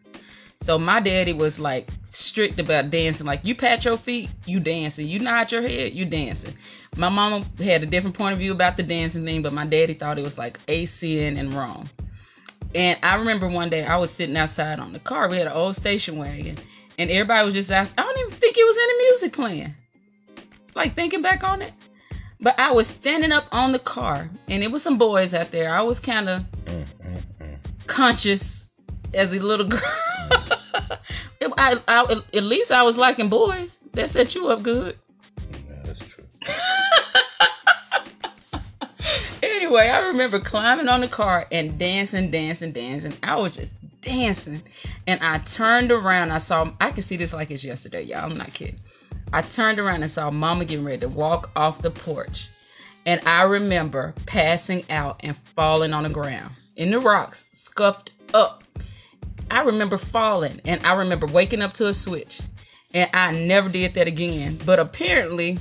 So 0.61 0.79
my 0.79 0.99
daddy 0.99 1.31
was 1.31 1.59
like 1.59 1.91
strict 2.05 2.57
about 2.57 2.89
dancing. 2.89 3.27
Like 3.27 3.45
you 3.45 3.53
pat 3.53 3.85
your 3.85 3.97
feet, 3.97 4.31
you 4.47 4.59
dancing. 4.59 5.07
You 5.07 5.19
nod 5.19 5.51
your 5.51 5.61
head, 5.61 5.93
you 5.93 6.03
dancing. 6.03 6.55
My 6.95 7.09
mama 7.09 7.45
had 7.59 7.83
a 7.83 7.85
different 7.85 8.17
point 8.17 8.33
of 8.33 8.39
view 8.39 8.51
about 8.51 8.77
the 8.77 8.83
dancing 8.83 9.23
thing, 9.23 9.43
but 9.43 9.53
my 9.53 9.67
daddy 9.67 9.93
thought 9.93 10.17
it 10.17 10.25
was 10.25 10.39
like 10.39 10.59
a 10.67 10.85
sin 10.85 11.37
and 11.37 11.53
wrong. 11.53 11.87
And 12.73 12.97
I 13.03 13.13
remember 13.13 13.47
one 13.47 13.69
day 13.69 13.85
I 13.85 13.97
was 13.97 14.09
sitting 14.09 14.35
outside 14.35 14.79
on 14.79 14.91
the 14.91 14.99
car. 14.99 15.29
We 15.29 15.37
had 15.37 15.45
an 15.45 15.53
old 15.53 15.75
station 15.75 16.17
wagon 16.17 16.57
and 16.97 17.09
everybody 17.09 17.45
was 17.45 17.53
just 17.53 17.71
asking. 17.71 17.99
I 17.99 18.03
don't 18.03 18.19
even 18.19 18.31
think 18.31 18.57
it 18.57 18.65
was 18.65 18.77
any 18.77 18.97
music 19.09 19.33
playing. 19.33 19.73
Like 20.75 20.95
thinking 20.95 21.21
back 21.21 21.43
on 21.43 21.61
it, 21.61 21.73
but 22.39 22.59
I 22.59 22.71
was 22.71 22.87
standing 22.87 23.31
up 23.31 23.45
on 23.51 23.71
the 23.71 23.79
car, 23.79 24.29
and 24.47 24.63
it 24.63 24.71
was 24.71 24.83
some 24.83 24.97
boys 24.97 25.33
out 25.33 25.51
there. 25.51 25.73
I 25.73 25.81
was 25.81 25.99
kind 25.99 26.29
of 26.29 26.43
mm, 26.65 26.85
mm, 27.03 27.23
mm. 27.41 27.57
conscious 27.87 28.71
as 29.13 29.33
a 29.33 29.39
little 29.39 29.67
girl. 29.67 29.81
I, 31.57 31.79
I, 31.87 32.21
at 32.33 32.43
least 32.43 32.71
I 32.71 32.83
was 32.83 32.97
liking 32.97 33.29
boys. 33.29 33.79
That 33.93 34.09
set 34.09 34.35
you 34.35 34.49
up 34.49 34.61
good. 34.61 34.97
Yeah, 35.67 35.75
that's 35.83 35.99
true. 35.99 36.23
anyway, 39.41 39.89
I 39.89 40.07
remember 40.07 40.39
climbing 40.39 40.87
on 40.87 41.01
the 41.01 41.07
car 41.07 41.47
and 41.51 41.79
dancing, 41.79 42.29
dancing, 42.29 42.71
dancing. 42.71 43.13
I 43.23 43.35
was 43.35 43.55
just 43.55 43.73
dancing. 44.07 44.63
And 45.05 45.21
I 45.21 45.39
turned 45.39 45.91
around. 45.91 46.31
I 46.31 46.37
saw, 46.37 46.71
I 46.79 46.91
can 46.91 47.03
see 47.03 47.17
this 47.17 47.33
like 47.33 47.51
it's 47.51 47.63
yesterday, 47.63 48.01
y'all. 48.03 48.19
I'm 48.19 48.37
not 48.37 48.53
kidding. 48.53 48.79
I 49.33 49.41
turned 49.41 49.79
around 49.79 50.01
and 50.01 50.09
saw 50.09 50.31
Mama 50.31 50.65
getting 50.65 50.85
ready 50.85 50.99
to 50.99 51.09
walk 51.09 51.51
off 51.55 51.81
the 51.81 51.91
porch. 51.91 52.49
And 53.05 53.21
I 53.27 53.43
remember 53.43 54.13
passing 54.25 54.83
out 54.89 55.19
and 55.21 55.37
falling 55.55 55.93
on 55.93 56.03
the 56.03 56.09
ground 56.09 56.51
in 56.75 56.91
the 56.91 56.99
rocks, 56.99 57.45
scuffed 57.51 58.11
up. 58.33 58.63
I 59.51 59.61
remember 59.61 59.97
falling 59.97 60.59
and 60.65 60.85
I 60.85 60.93
remember 60.93 61.27
waking 61.27 61.61
up 61.61 61.73
to 61.73 61.87
a 61.87 61.93
switch. 61.93 62.41
And 62.93 63.09
I 63.13 63.31
never 63.31 63.69
did 63.69 63.93
that 63.95 64.07
again. 64.07 64.57
But 64.65 64.79
apparently, 64.79 65.59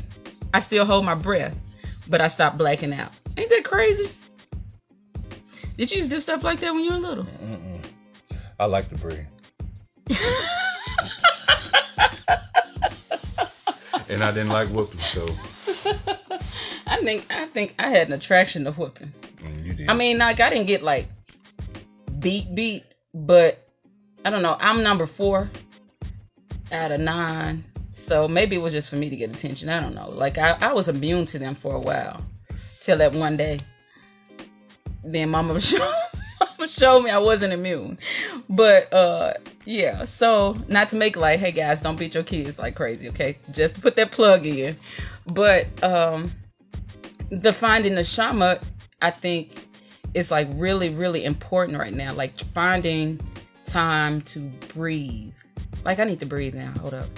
I 0.54 0.60
still 0.60 0.84
hold 0.84 1.04
my 1.04 1.14
breath, 1.14 1.56
but 2.08 2.20
I 2.20 2.28
stopped 2.28 2.58
blacking 2.58 2.92
out. 2.92 3.12
Ain't 3.36 3.50
that 3.50 3.64
crazy? 3.64 4.08
Did 5.76 5.90
you 5.90 5.98
used 5.98 6.10
to 6.10 6.16
do 6.16 6.20
stuff 6.20 6.42
like 6.42 6.60
that 6.60 6.72
when 6.72 6.84
you 6.84 6.92
were 6.92 6.98
little? 6.98 7.24
Mm-mm. 7.24 7.75
I 8.58 8.64
like 8.66 8.88
to 8.88 8.94
breathe. 8.96 9.26
and 14.08 14.22
I 14.22 14.30
didn't 14.32 14.48
like 14.48 14.68
whooping, 14.68 15.00
so 15.00 15.26
I 16.86 16.98
think 17.02 17.26
I 17.30 17.46
think 17.46 17.74
I 17.78 17.88
had 17.88 18.06
an 18.08 18.14
attraction 18.14 18.64
to 18.64 18.72
whoopings. 18.72 19.20
mm, 19.20 19.64
you 19.64 19.74
did. 19.74 19.88
I 19.90 19.94
mean, 19.94 20.18
like 20.18 20.40
I 20.40 20.48
didn't 20.48 20.66
get 20.66 20.82
like 20.82 21.08
beat 22.20 22.54
beat, 22.54 22.84
but 23.14 23.68
I 24.24 24.30
don't 24.30 24.42
know. 24.42 24.56
I'm 24.60 24.82
number 24.82 25.06
four 25.06 25.48
out 26.72 26.92
of 26.92 27.00
nine, 27.00 27.64
so 27.92 28.26
maybe 28.28 28.56
it 28.56 28.60
was 28.60 28.72
just 28.72 28.88
for 28.90 28.96
me 28.96 29.10
to 29.10 29.16
get 29.16 29.32
attention. 29.32 29.68
I 29.68 29.80
don't 29.80 29.94
know. 29.94 30.08
Like 30.08 30.38
I, 30.38 30.56
I 30.60 30.72
was 30.72 30.88
immune 30.88 31.26
to 31.26 31.38
them 31.38 31.54
for 31.54 31.74
a 31.74 31.80
while, 31.80 32.22
till 32.80 32.96
that 32.98 33.12
one 33.12 33.36
day. 33.36 33.58
Then 35.04 35.30
Mama 35.30 35.60
showed, 35.60 35.78
Mama 35.78 36.05
showed 36.66 37.02
me 37.02 37.10
I 37.10 37.18
wasn't 37.18 37.52
immune, 37.52 37.98
but 38.48 38.92
uh, 38.92 39.34
yeah. 39.64 40.04
So 40.04 40.56
not 40.68 40.88
to 40.90 40.96
make 40.96 41.16
like, 41.16 41.40
hey 41.40 41.52
guys, 41.52 41.80
don't 41.80 41.98
beat 41.98 42.14
your 42.14 42.22
kids 42.22 42.58
like 42.58 42.74
crazy, 42.74 43.08
okay? 43.10 43.38
Just 43.52 43.76
to 43.76 43.80
put 43.80 43.96
that 43.96 44.12
plug 44.12 44.46
in, 44.46 44.76
but 45.32 45.66
um 45.82 46.30
the 47.30 47.52
finding 47.52 47.94
neshama 47.94 48.62
i 49.02 49.10
think 49.10 49.66
is 50.14 50.30
like 50.30 50.46
really 50.52 50.90
really 50.90 51.24
important 51.24 51.78
right 51.78 51.92
now. 51.92 52.12
Like 52.14 52.38
finding 52.38 53.20
time 53.64 54.22
to 54.22 54.40
breathe. 54.74 55.34
Like 55.84 55.98
i 55.98 56.04
need 56.04 56.20
to 56.20 56.26
breathe 56.26 56.54
now. 56.54 56.72
Hold 56.80 56.94
up. 56.94 57.08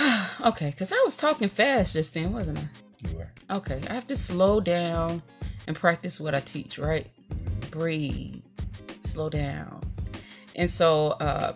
Okay 0.40 0.70
because 0.70 0.92
i 0.92 1.02
was 1.04 1.16
talking 1.16 1.48
fast 1.48 1.92
just 1.94 2.14
then 2.14 2.32
wasn't 2.32 2.58
i? 2.58 2.68
You 3.08 3.16
were. 3.16 3.28
okay 3.50 3.80
i 3.90 3.92
have 3.92 4.06
to 4.06 4.16
slow 4.16 4.60
down 4.60 5.20
and 5.66 5.74
practice 5.74 6.20
what 6.20 6.34
i 6.34 6.40
teach 6.40 6.78
right 6.78 7.08
breathe 7.70 8.42
slow 9.00 9.28
down 9.28 9.80
and 10.56 10.70
so 10.70 11.08
uh 11.20 11.54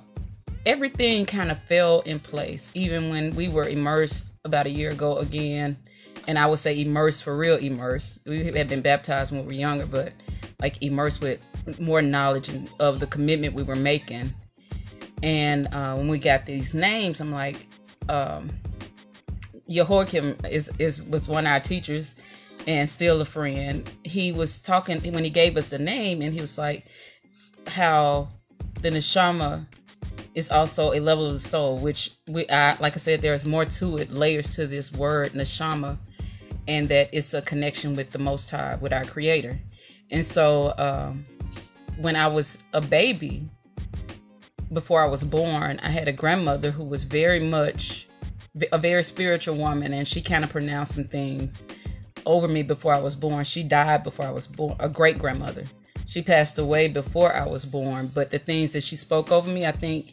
everything 0.65 1.27
kind 1.27 1.51
of 1.51 1.59
fell 1.65 2.01
in 2.01 2.19
place 2.21 2.71
even 2.75 3.11
when 3.11 3.35
we 3.35 3.49
were 3.49 3.69
immersed 3.69 4.27
about 4.45 4.67
a 4.67 4.71
year 4.71 4.91
ago 4.91 5.19
again 5.19 5.77
and 6.29 6.39
I 6.39 6.47
would 6.47 6.59
say 6.59 6.81
immersed 6.81 7.25
for 7.25 7.37
real 7.37 7.57
immersed. 7.57 8.21
We 8.27 8.45
had 8.45 8.69
been 8.69 8.81
baptized 8.81 9.33
when 9.33 9.43
we 9.43 9.47
were 9.49 9.61
younger, 9.61 9.87
but 9.87 10.13
like 10.61 10.83
immersed 10.83 11.21
with 11.21 11.41
more 11.81 12.03
knowledge 12.03 12.51
of 12.79 13.01
the 13.01 13.07
commitment 13.07 13.55
we 13.55 13.63
were 13.63 13.77
making. 13.77 14.33
And 15.23 15.67
uh, 15.73 15.95
when 15.95 16.09
we 16.09 16.19
got 16.19 16.47
these 16.47 16.75
names, 16.75 17.21
I'm 17.21 17.33
like, 17.33 17.69
um, 18.09 18.51
Jehoiakim 19.69 20.37
is, 20.51 20.71
is 20.79 21.03
was 21.03 21.29
one 21.29 21.47
of 21.47 21.53
our 21.53 21.61
teachers 21.61 22.17
and 22.67 22.89
still 22.89 23.21
a 23.21 23.25
friend. 23.25 23.91
He 24.05 24.33
was 24.33 24.61
talking 24.61 25.01
when 25.13 25.25
he 25.25 25.31
gave 25.31 25.57
us 25.57 25.71
the 25.71 25.79
name, 25.79 26.23
and 26.23 26.33
he 26.33 26.41
was 26.41 26.59
like, 26.59 26.87
how 27.67 28.29
the 28.81 28.91
neshama 28.91 29.67
is 30.35 30.51
also 30.51 30.93
a 30.93 31.01
level 31.01 31.27
of 31.27 31.35
the 31.35 31.41
soul, 31.41 31.79
which 31.79 32.13
we, 32.27 32.49
I, 32.49 32.77
like 32.79 32.95
I 32.95 32.97
said, 32.97 33.21
there's 33.23 33.47
more 33.47 33.65
to 33.65 33.99
it, 33.99 34.11
layers 34.11 34.55
to 34.57 34.67
this 34.67 34.93
word 34.93 35.33
neshama, 35.33 35.99
and 36.69 36.89
that 36.89 37.11
it's 37.13 37.35
a 37.35 37.43
connection 37.43 37.95
with 37.95 38.11
the 38.11 38.19
Most 38.19 38.51
High, 38.51 38.77
with 38.81 38.93
our 38.93 39.05
Creator. 39.05 39.59
And 40.11 40.25
so, 40.25 40.75
um, 40.79 41.25
when 41.99 42.17
I 42.17 42.27
was 42.27 42.65
a 42.73 42.81
baby, 42.81 43.49
before 44.73 45.03
I 45.05 45.09
was 45.09 45.23
born, 45.23 45.79
I 45.83 45.91
had 45.91 46.09
a 46.09 46.13
grandmother 46.13 46.71
who 46.71 46.85
was 46.85 47.05
very 47.05 47.41
much 47.41 48.09
a 48.71 48.79
very 48.79 49.03
spiritual 49.03 49.57
woman, 49.57 49.93
and 49.93 50.07
she 50.07 50.21
kind 50.21 50.45
of 50.45 50.51
pronounced 50.51 50.95
some 50.95 51.05
things 51.05 51.63
over 52.27 52.49
me 52.49 52.63
before 52.63 52.95
I 52.95 53.01
was 53.01 53.15
born. 53.15 53.45
She 53.45 53.63
died 53.63 54.05
before 54.05 54.27
I 54.27 54.31
was 54.31 54.47
born, 54.47 54.77
a 54.79 54.89
great 54.89 55.19
grandmother. 55.19 55.65
She 56.07 56.23
passed 56.23 56.59
away 56.59 56.89
before 56.89 57.33
I 57.33 57.47
was 57.47 57.65
born, 57.65 58.11
but 58.15 58.31
the 58.31 58.39
things 58.39 58.73
that 58.73 58.83
she 58.83 58.97
spoke 58.97 59.31
over 59.31 59.49
me, 59.49 59.67
I 59.67 59.73
think 59.73 60.13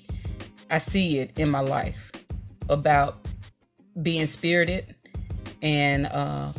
I 0.69 0.77
see 0.77 1.19
it 1.19 1.37
in 1.37 1.49
my 1.49 1.61
life 1.61 2.11
about 2.69 3.17
being 4.01 4.27
spirited 4.27 4.95
and 5.61 6.05
uh, 6.05 6.53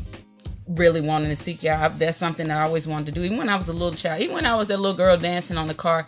really 0.69 1.01
wanting 1.01 1.31
to 1.31 1.37
seek 1.37 1.63
God. 1.63 1.99
That's 1.99 2.17
something 2.17 2.49
that 2.49 2.59
I 2.59 2.63
always 2.63 2.87
wanted 2.87 3.07
to 3.07 3.13
do. 3.13 3.23
Even 3.23 3.39
when 3.39 3.49
I 3.49 3.57
was 3.57 3.69
a 3.69 3.73
little 3.73 3.95
child, 3.95 4.21
even 4.21 4.35
when 4.35 4.47
I 4.47 4.57
was 4.57 4.69
that 4.69 4.79
little 4.79 4.97
girl 4.97 5.17
dancing 5.17 5.57
on 5.57 5.69
the 5.69 5.75
car, 5.75 6.07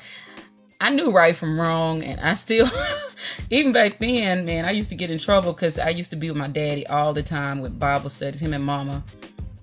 I 0.80 0.90
knew 0.90 1.12
right 1.12 1.36
from 1.36 1.60
wrong, 1.60 2.02
and 2.02 2.20
I 2.20 2.34
still, 2.34 2.68
even 3.50 3.72
back 3.72 3.98
then, 4.00 4.44
man, 4.44 4.64
I 4.64 4.72
used 4.72 4.90
to 4.90 4.96
get 4.96 5.12
in 5.12 5.18
trouble 5.18 5.52
because 5.52 5.78
I 5.78 5.90
used 5.90 6.10
to 6.10 6.16
be 6.16 6.28
with 6.28 6.36
my 6.36 6.48
daddy 6.48 6.84
all 6.88 7.12
the 7.12 7.22
time 7.22 7.60
with 7.60 7.78
Bible 7.78 8.10
studies, 8.10 8.42
him 8.42 8.52
and 8.52 8.64
mama 8.64 9.04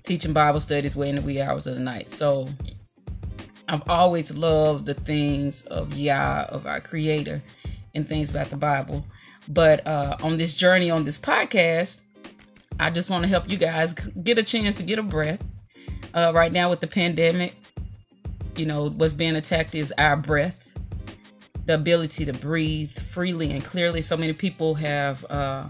teaching 0.09 0.33
Bible 0.33 0.59
studies 0.59 0.95
way 0.95 1.07
in 1.07 1.17
the 1.17 1.21
wee 1.21 1.39
hours 1.39 1.67
of 1.67 1.75
the 1.75 1.81
night. 1.81 2.09
So 2.09 2.49
I've 3.67 3.87
always 3.87 4.35
loved 4.35 4.87
the 4.87 4.95
things 4.95 5.67
of 5.67 5.93
Yah, 5.93 6.47
of 6.49 6.65
our 6.65 6.81
Creator, 6.81 7.43
and 7.93 8.09
things 8.09 8.31
about 8.31 8.49
the 8.49 8.57
Bible. 8.57 9.05
But 9.49 9.85
uh, 9.85 10.17
on 10.23 10.35
this 10.35 10.55
journey, 10.55 10.89
on 10.89 11.05
this 11.05 11.19
podcast, 11.19 12.01
I 12.79 12.89
just 12.89 13.11
want 13.11 13.21
to 13.21 13.27
help 13.27 13.47
you 13.47 13.57
guys 13.57 13.93
get 13.93 14.39
a 14.39 14.43
chance 14.43 14.77
to 14.77 14.83
get 14.83 14.97
a 14.97 15.03
breath. 15.03 15.43
Uh, 16.15 16.31
right 16.33 16.51
now, 16.51 16.71
with 16.71 16.79
the 16.79 16.87
pandemic, 16.87 17.55
you 18.55 18.65
know, 18.65 18.89
what's 18.89 19.13
being 19.13 19.35
attacked 19.35 19.75
is 19.75 19.93
our 19.99 20.17
breath, 20.17 20.57
the 21.67 21.75
ability 21.75 22.25
to 22.25 22.33
breathe 22.33 22.97
freely 22.97 23.51
and 23.51 23.63
clearly. 23.63 24.01
So 24.01 24.17
many 24.17 24.33
people 24.33 24.73
have 24.73 25.23
uh, 25.29 25.65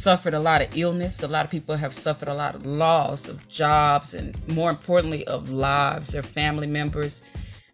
suffered 0.00 0.32
a 0.32 0.40
lot 0.40 0.62
of 0.62 0.74
illness. 0.76 1.22
A 1.22 1.28
lot 1.28 1.44
of 1.44 1.50
people 1.50 1.76
have 1.76 1.94
suffered 1.94 2.28
a 2.28 2.34
lot 2.34 2.54
of 2.54 2.64
loss 2.64 3.28
of 3.28 3.46
jobs 3.48 4.14
and, 4.14 4.34
more 4.48 4.70
importantly, 4.70 5.26
of 5.26 5.50
lives, 5.50 6.12
their 6.12 6.22
family 6.22 6.66
members. 6.66 7.22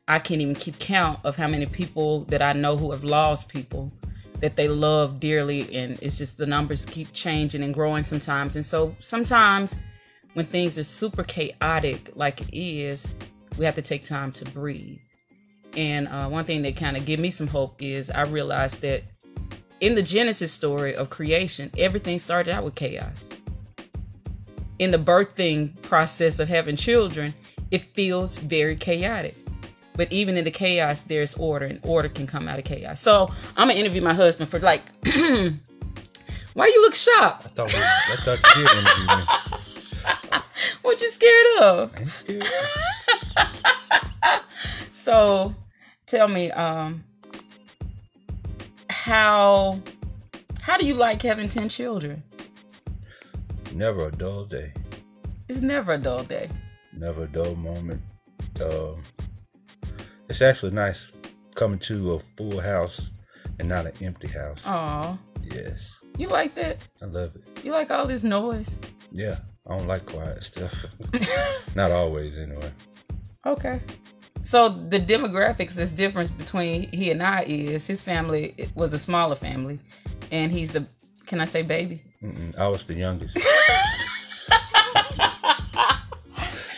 I 0.09 0.19
can't 0.19 0.41
even 0.41 0.57
keep 0.57 0.77
count 0.81 1.21
of 1.23 1.37
how 1.37 1.47
many 1.47 1.67
people 1.67 2.25
that 2.25 2.43
I 2.43 2.53
know 2.53 2.77
who 2.77 2.91
have 2.91 3.05
lost 3.05 3.49
people 3.49 3.93
that 4.41 4.57
they 4.57 4.67
love 4.67 5.21
dearly. 5.21 5.73
And 5.73 5.99
it's 6.03 6.19
just 6.19 6.37
the 6.37 6.47
numbers 6.47 6.85
keep 6.85 7.13
changing 7.13 7.63
and 7.63 7.73
growing 7.73 8.03
sometimes. 8.03 8.57
And 8.57 8.67
so 8.67 8.97
sometimes 8.99 9.77
when 10.35 10.47
things 10.47 10.79
are 10.79 10.85
super 10.85 11.23
chaotic 11.23 12.11
like 12.17 12.41
it 12.41 12.53
is, 12.53 13.15
we 13.57 13.65
have 13.65 13.77
to 13.77 13.83
take 13.83 14.05
time 14.05 14.33
to 14.33 14.45
breathe. 14.47 14.99
And 15.77 16.09
uh, 16.09 16.29
one 16.29 16.45
thing 16.45 16.63
that 16.63 16.77
kind 16.77 16.97
of 16.97 17.07
give 17.07 17.21
me 17.21 17.31
some 17.31 17.47
hope 17.47 17.81
is 17.81 18.11
I 18.11 18.23
realized 18.23 18.83
that 18.83 19.05
in 19.81 19.95
the 19.95 20.03
Genesis 20.03 20.53
story 20.53 20.95
of 20.95 21.11
creation, 21.11 21.71
everything 21.77 22.19
started 22.19 22.53
out 22.53 22.65
with 22.65 22.75
chaos. 22.75 23.31
In 24.79 24.91
the 24.91 24.99
birthing 24.99 25.81
process 25.83 26.41
of 26.41 26.49
having 26.49 26.77
children, 26.77 27.35
it 27.71 27.83
feels 27.83 28.37
very 28.37 28.77
chaotic. 28.77 29.35
But 29.95 30.13
even 30.13 30.37
in 30.37 30.45
the 30.45 30.51
chaos, 30.51 31.01
there's 31.03 31.35
order, 31.35 31.67
and 31.67 31.81
order 31.83 32.09
can 32.09 32.27
come 32.27 32.49
out 32.49 32.59
of 32.59 32.65
chaos. 32.65 33.01
So 33.01 33.29
I'm 33.57 33.69
gonna 33.69 33.81
interview 33.81 34.03
my 34.03 34.13
husband 34.13 34.51
for 34.51 34.59
like, 34.59 34.83
why 35.05 36.67
you 36.67 36.83
look 36.83 36.95
shocked? 36.95 37.47
I 37.47 37.49
thought 37.49 37.73
we, 37.73 37.81
I 37.81 38.17
thought 38.21 38.57
you 38.57 38.65
me. 39.17 40.43
What 40.83 41.01
you 41.03 41.11
scared 41.11 41.59
of? 41.61 41.95
Scared. 42.15 42.47
So 44.95 45.55
tell 46.07 46.27
me, 46.27 46.51
um, 46.51 47.05
how 49.07 49.81
how 50.61 50.77
do 50.77 50.85
you 50.85 50.95
like 50.95 51.23
having 51.23 51.49
ten 51.49 51.69
children? 51.69 52.25
Never 53.73 54.09
a 54.09 54.11
dull 54.11 54.45
day. 54.47 54.73
It's 55.49 55.61
never 55.61 55.93
a 55.93 55.99
dull 55.99 56.25
day. 56.25 56.51
Never 56.93 57.23
a 57.25 57.29
dull 57.29 57.55
moment. 57.55 58.03
Um, 58.61 59.05
it's 60.29 60.43
actually 60.43 60.73
nice 60.73 61.13
coming 61.55 61.79
to 61.81 62.15
a 62.15 62.19
full 62.37 62.59
house 62.59 63.11
and 63.61 63.69
not 63.69 63.87
an 63.87 63.93
empty 64.03 64.27
house. 64.27 64.63
Aw, 64.67 65.17
Yes, 65.45 65.97
you 66.19 66.27
like 66.27 66.57
that? 66.57 66.79
I 67.01 67.05
love 67.05 67.37
it. 67.37 67.65
You 67.65 67.71
like 67.71 67.93
all 67.93 68.09
this 68.09 68.25
noise? 68.25 68.77
Yeah, 69.13 69.37
I 69.69 69.77
don't 69.77 69.87
like 69.87 70.05
quiet 70.07 70.43
stuff. 70.43 70.85
not 71.77 71.93
always, 71.93 72.37
anyway. 72.39 72.73
Okay. 73.47 73.81
So 74.47 74.69
the 74.69 75.01
demographics, 75.01 75.75
this 75.75 75.91
difference 75.91 76.31
between 76.31 76.89
he 76.93 77.11
and 77.11 77.21
I 77.21 77.43
is 77.43 77.85
his 77.85 78.01
family 78.01 78.55
was 78.77 78.95
a 78.95 78.99
smaller 78.99 79.35
family, 79.35 79.81
and 80.31 80.53
he's 80.53 80.71
the 80.71 80.89
can 81.27 81.41
I 81.41 81.47
say 81.47 81.63
baby? 81.63 82.01
Mm-mm, 82.23 82.57
I 82.57 82.69
was 82.69 82.85
the 82.85 82.95
youngest. 82.95 83.37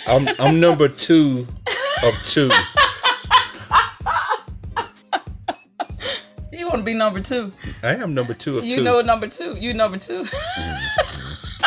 I'm 0.06 0.28
I'm 0.38 0.58
number 0.58 0.88
two 0.88 1.46
of 2.02 2.14
two. 2.24 2.50
You 6.50 6.68
want 6.68 6.78
to 6.78 6.84
be 6.84 6.94
number 6.94 7.20
two. 7.20 7.52
I 7.82 7.96
am 7.96 8.14
number 8.14 8.32
two 8.32 8.56
of 8.56 8.64
You 8.64 8.76
two. 8.76 8.82
know 8.82 9.02
number 9.02 9.26
two. 9.26 9.58
You 9.58 9.74
number 9.74 9.98
2 9.98 10.24
mm-hmm. 10.24 11.64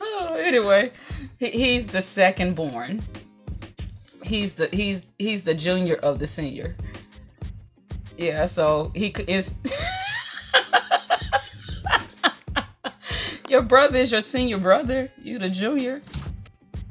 oh, 0.00 0.34
anyway, 0.34 0.90
he, 1.38 1.50
he's 1.50 1.86
the 1.86 2.02
second 2.02 2.56
born. 2.56 3.00
He's 4.26 4.54
the 4.54 4.68
he's 4.72 5.06
he's 5.18 5.44
the 5.44 5.54
junior 5.54 5.96
of 5.96 6.18
the 6.18 6.26
senior. 6.26 6.76
Yeah, 8.18 8.46
so 8.46 8.90
he 8.94 9.08
is. 9.28 9.54
your 13.48 13.62
brother 13.62 13.98
is 13.98 14.10
your 14.10 14.22
senior 14.22 14.58
brother. 14.58 15.10
You 15.22 15.38
the 15.38 15.48
junior. 15.48 16.02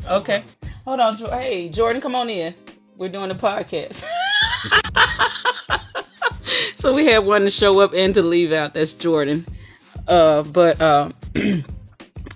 Okay, 0.08 0.44
hold 0.86 1.00
on. 1.00 1.18
Hey, 1.18 1.70
Jordan, 1.70 2.02
come 2.02 2.16
on 2.16 2.30
in. 2.30 2.54
We're 2.98 3.10
doing 3.10 3.32
a 3.32 3.36
podcast. 3.36 4.06
so 6.76 6.94
we 6.94 7.06
had 7.06 7.20
one 7.20 7.42
to 7.42 7.50
show 7.50 7.80
up 7.82 7.94
and 7.94 8.14
to 8.16 8.22
leave 8.22 8.54
out. 8.54 8.74
That's 8.74 8.94
Jordan. 8.94 9.46
Uh, 10.08 10.44
but 10.44 10.82
um, 10.82 11.14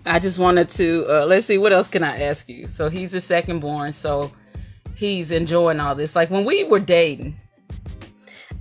I 0.05 0.19
just 0.19 0.39
wanted 0.39 0.69
to 0.69 1.05
uh, 1.07 1.25
let's 1.25 1.45
see 1.45 1.57
what 1.57 1.71
else 1.71 1.87
can 1.87 2.03
I 2.03 2.23
ask 2.23 2.49
you. 2.49 2.67
So 2.67 2.89
he's 2.89 3.13
the 3.13 3.21
second 3.21 3.59
born, 3.59 3.91
so 3.91 4.31
he's 4.99 5.31
enjoying 5.31 5.79
all 5.79 5.95
this. 5.95 6.15
Like 6.15 6.29
when 6.29 6.43
we 6.45 6.63
were 6.65 6.79
dating, 6.79 7.35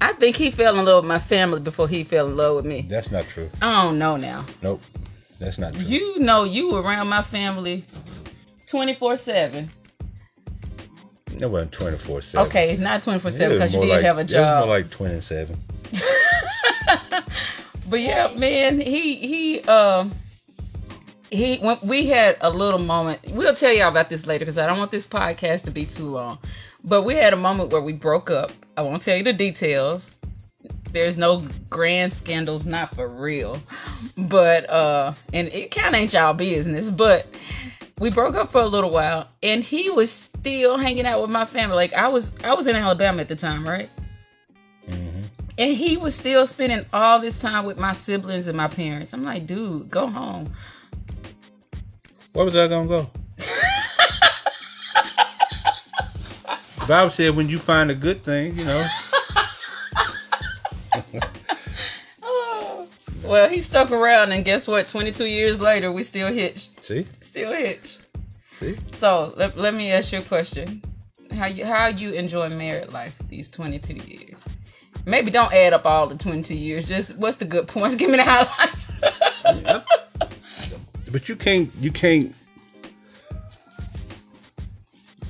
I 0.01 0.13
think 0.15 0.37
he 0.37 0.51
fell 0.51 0.79
in 0.79 0.85
love 0.85 1.03
with 1.05 1.09
my 1.09 1.19
family 1.19 1.61
before 1.61 1.89
he 1.89 2.05
fell 2.05 2.29
in 2.29 2.37
love 2.37 2.57
with 2.57 2.65
me. 2.65 2.87
That's 2.89 3.11
not 3.11 3.27
true. 3.27 3.51
I 3.61 3.83
don't 3.85 3.99
know 3.99 4.17
now. 4.17 4.45
Nope. 4.63 4.81
That's 5.41 5.59
not 5.59 5.75
true. 5.75 5.83
You 5.85 6.19
know 6.21 6.45
you 6.45 6.73
were 6.73 6.81
around 6.83 7.09
my 7.09 7.23
family 7.23 7.85
twenty 8.67 8.95
four 8.95 9.17
seven. 9.17 9.71
no, 11.39 11.49
wasn't 11.49 11.73
24 11.73 12.21
7. 12.23 12.47
Okay, 12.49 12.77
not 12.79 13.03
twenty 13.03 13.19
four 13.21 13.31
seven 13.31 13.57
because 13.57 13.75
you 13.75 13.81
did 13.81 14.03
have 14.05 14.19
a 14.19 14.21
It 14.21 14.25
was 14.25 14.33
job. 14.33 14.59
more 14.61 14.69
like 14.77 14.91
27. 14.91 15.57
But 17.91 18.01
yeah, 18.01 18.31
man, 18.37 18.81
he 18.81 19.15
he 19.17 19.61
um 19.63 20.13
he 21.31 21.59
when 21.59 21.79
we 21.83 22.07
had 22.07 22.37
a 22.41 22.51
little 22.51 22.81
moment. 22.81 23.21
We'll 23.31 23.55
tell 23.55 23.73
y'all 23.73 23.89
about 23.89 24.09
this 24.09 24.27
later 24.27 24.45
because 24.45 24.59
I 24.59 24.67
don't 24.67 24.79
want 24.79 24.91
this 24.91 25.07
podcast 25.07 25.65
to 25.65 25.71
be 25.71 25.85
too 25.85 26.07
long. 26.07 26.39
But 26.85 27.03
we 27.03 27.15
had 27.15 27.33
a 27.33 27.37
moment 27.37 27.71
where 27.71 27.81
we 27.81 27.93
broke 27.93 28.31
up. 28.31 28.53
I 28.77 28.83
won't 28.83 29.03
tell 29.03 29.17
you 29.17 29.23
the 29.23 29.33
details. 29.33 30.15
There's 30.93 31.19
no 31.19 31.47
grand 31.69 32.13
scandals, 32.13 32.65
not 32.65 32.95
for 32.95 33.09
real. 33.09 33.61
But 34.17 34.69
uh 34.71 35.13
and 35.33 35.49
it 35.49 35.71
kind 35.71 35.95
of 35.95 36.01
ain't 36.01 36.13
y'all 36.13 36.35
business, 36.35 36.89
but 36.91 37.27
we 37.99 38.11
broke 38.11 38.37
up 38.37 38.53
for 38.53 38.61
a 38.61 38.67
little 38.67 38.91
while 38.91 39.29
and 39.43 39.63
he 39.63 39.91
was 39.91 40.11
still 40.11 40.79
hanging 40.79 41.07
out 41.07 41.21
with 41.21 41.31
my 41.31 41.45
family. 41.45 41.77
Like 41.77 41.93
I 41.95 42.09
was 42.09 42.33
I 42.43 42.55
was 42.55 42.67
in 42.67 42.77
Alabama 42.77 43.21
at 43.21 43.29
the 43.29 43.37
time, 43.37 43.69
right? 43.69 43.91
hmm 44.89 45.23
And 45.59 45.75
he 45.75 45.97
was 45.97 46.15
still 46.15 46.47
spending 46.47 46.87
all 46.93 47.19
this 47.21 47.39
time 47.39 47.67
with 47.67 47.79
my 47.79 47.93
siblings 47.93 48.49
and 48.49 48.57
my 48.57 48.69
parents. 48.69 49.13
I'm 49.13 49.25
like, 49.25 49.47
dude, 49.47 49.91
go 49.91 50.07
home. 50.07 50.53
Where 52.39 52.45
was 52.45 52.55
I 52.55 52.69
going 52.69 52.87
to 52.87 52.89
go? 52.89 53.11
Bible 56.87 57.11
said 57.11 57.35
when 57.35 57.49
you 57.49 57.59
find 57.59 57.91
a 57.91 57.97
good 57.97 58.23
thing, 58.23 58.57
you 58.57 58.65
know. 58.65 58.87
Oh. 62.23 62.87
Well, 63.25 63.49
he 63.49 63.61
stuck 63.61 63.91
around, 63.91 64.31
and 64.31 64.45
guess 64.45 64.69
what? 64.69 64.87
22 64.89 65.27
years 65.27 65.61
later, 65.61 65.91
we 65.91 66.05
still 66.05 66.33
hitch. 66.33 66.69
See? 66.81 67.07
Still 67.21 67.53
hitch. 67.53 67.99
See? 68.61 68.77
So 68.93 69.35
let, 69.37 69.59
let 69.59 69.75
me 69.75 69.91
ask 69.91 70.13
you 70.13 70.21
a 70.21 70.23
question: 70.23 70.81
How 71.33 71.47
you 71.47 71.65
how 71.65 71.89
you 71.89 72.13
enjoy 72.13 72.49
married 72.51 72.93
life 72.93 73.17
these 73.29 73.49
22 73.49 73.95
years? 73.95 74.45
Maybe 75.05 75.33
don't 75.33 75.53
add 75.53 75.73
up 75.73 75.87
all 75.87 76.07
the 76.07 76.17
22 76.17 76.55
years. 76.55 76.87
Just 76.87 77.17
what's 77.19 77.37
the 77.37 77.47
good 77.47 77.67
points? 77.67 77.95
Give 77.97 78.11
me 78.11 78.19
the 78.19 78.25
highlights. 78.25 78.93
Yep. 79.45 79.87
But 81.11 81.29
you 81.29 81.37
can't 81.37 81.71
you 81.81 81.91
can't 81.91 82.35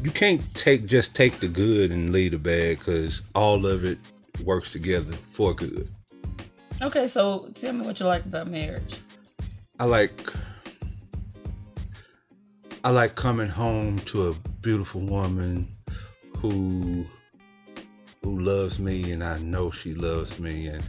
you 0.03 0.11
can't 0.11 0.43
take 0.55 0.87
just 0.87 1.15
take 1.15 1.41
the 1.41 1.49
good 1.49 1.91
and 1.91 2.13
leave 2.13 2.33
the 2.33 2.39
bad 2.39 2.79
because 2.79 3.23
all 3.35 3.67
of 3.67 3.85
it 3.85 3.99
works 4.45 4.73
together 4.73 5.13
for 5.31 5.55
good. 5.55 5.91
okay, 6.81 7.07
so 7.09 7.49
tell 7.55 7.73
me 7.73 7.85
what 7.85 7.99
you 7.99 8.07
like 8.07 8.25
about 8.25 8.49
marriage. 8.49 8.97
I 9.81 9.85
like 9.85 10.33
I 12.85 12.91
like 12.91 13.15
coming 13.17 13.49
home 13.49 13.99
to 14.01 14.29
a 14.29 14.35
beautiful 14.63 15.01
woman 15.01 15.69
who 16.39 17.05
who 18.23 18.41
loves 18.41 18.79
me 18.79 19.11
and 19.13 19.23
I 19.23 19.39
know 19.39 19.71
she 19.71 19.95
loves 19.95 20.39
me 20.39 20.69
and 20.69 20.85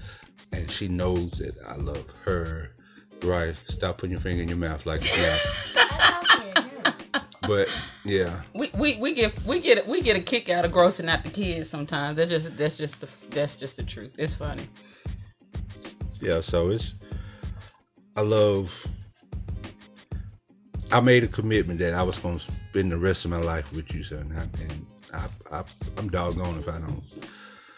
and 0.52 0.70
she 0.70 0.88
knows 0.88 1.34
that 1.34 1.56
I 1.68 1.76
love 1.76 2.06
her. 2.26 2.72
Right, 3.24 3.56
stop 3.68 3.98
putting 3.98 4.12
your 4.12 4.20
finger 4.20 4.42
in 4.42 4.50
your 4.50 4.58
mouth 4.58 4.86
like 4.86 5.02
this. 5.02 5.48
but 7.42 7.68
yeah, 8.06 8.42
we, 8.54 8.70
we 8.78 8.98
we 8.98 9.14
get 9.14 9.38
we 9.46 9.60
get 9.60 9.86
we 9.88 10.02
get 10.02 10.16
a 10.16 10.22
kick 10.22 10.50
out 10.50 10.66
of 10.66 10.72
grossing 10.72 11.10
out 11.10 11.24
the 11.24 11.30
kids 11.30 11.70
sometimes. 11.70 12.18
That's 12.18 12.32
just 12.32 12.56
that's 12.56 12.78
just 12.78 13.02
the 13.02 13.10
that's 13.30 13.58
just 13.58 13.78
the 13.78 13.84
truth. 13.84 14.14
It's 14.18 14.36
funny. 14.36 14.64
yeah. 16.22 16.42
So 16.42 16.70
it's 16.70 16.94
I 18.16 18.22
love. 18.22 18.88
I 20.92 21.00
made 21.02 21.24
a 21.24 21.28
commitment 21.28 21.80
that 21.80 21.94
I 21.94 22.04
was 22.04 22.18
going 22.18 22.38
to 22.40 22.52
spend 22.52 22.92
the 22.92 22.98
rest 22.98 23.24
of 23.24 23.32
my 23.32 23.38
life 23.38 23.72
with 23.72 23.94
you, 23.94 24.04
son, 24.04 24.34
and 24.60 24.86
I, 25.14 25.28
I, 25.52 25.64
I'm 25.98 26.10
doggone 26.10 26.58
if 26.58 26.68
I 26.68 26.80
don't. 26.80 27.04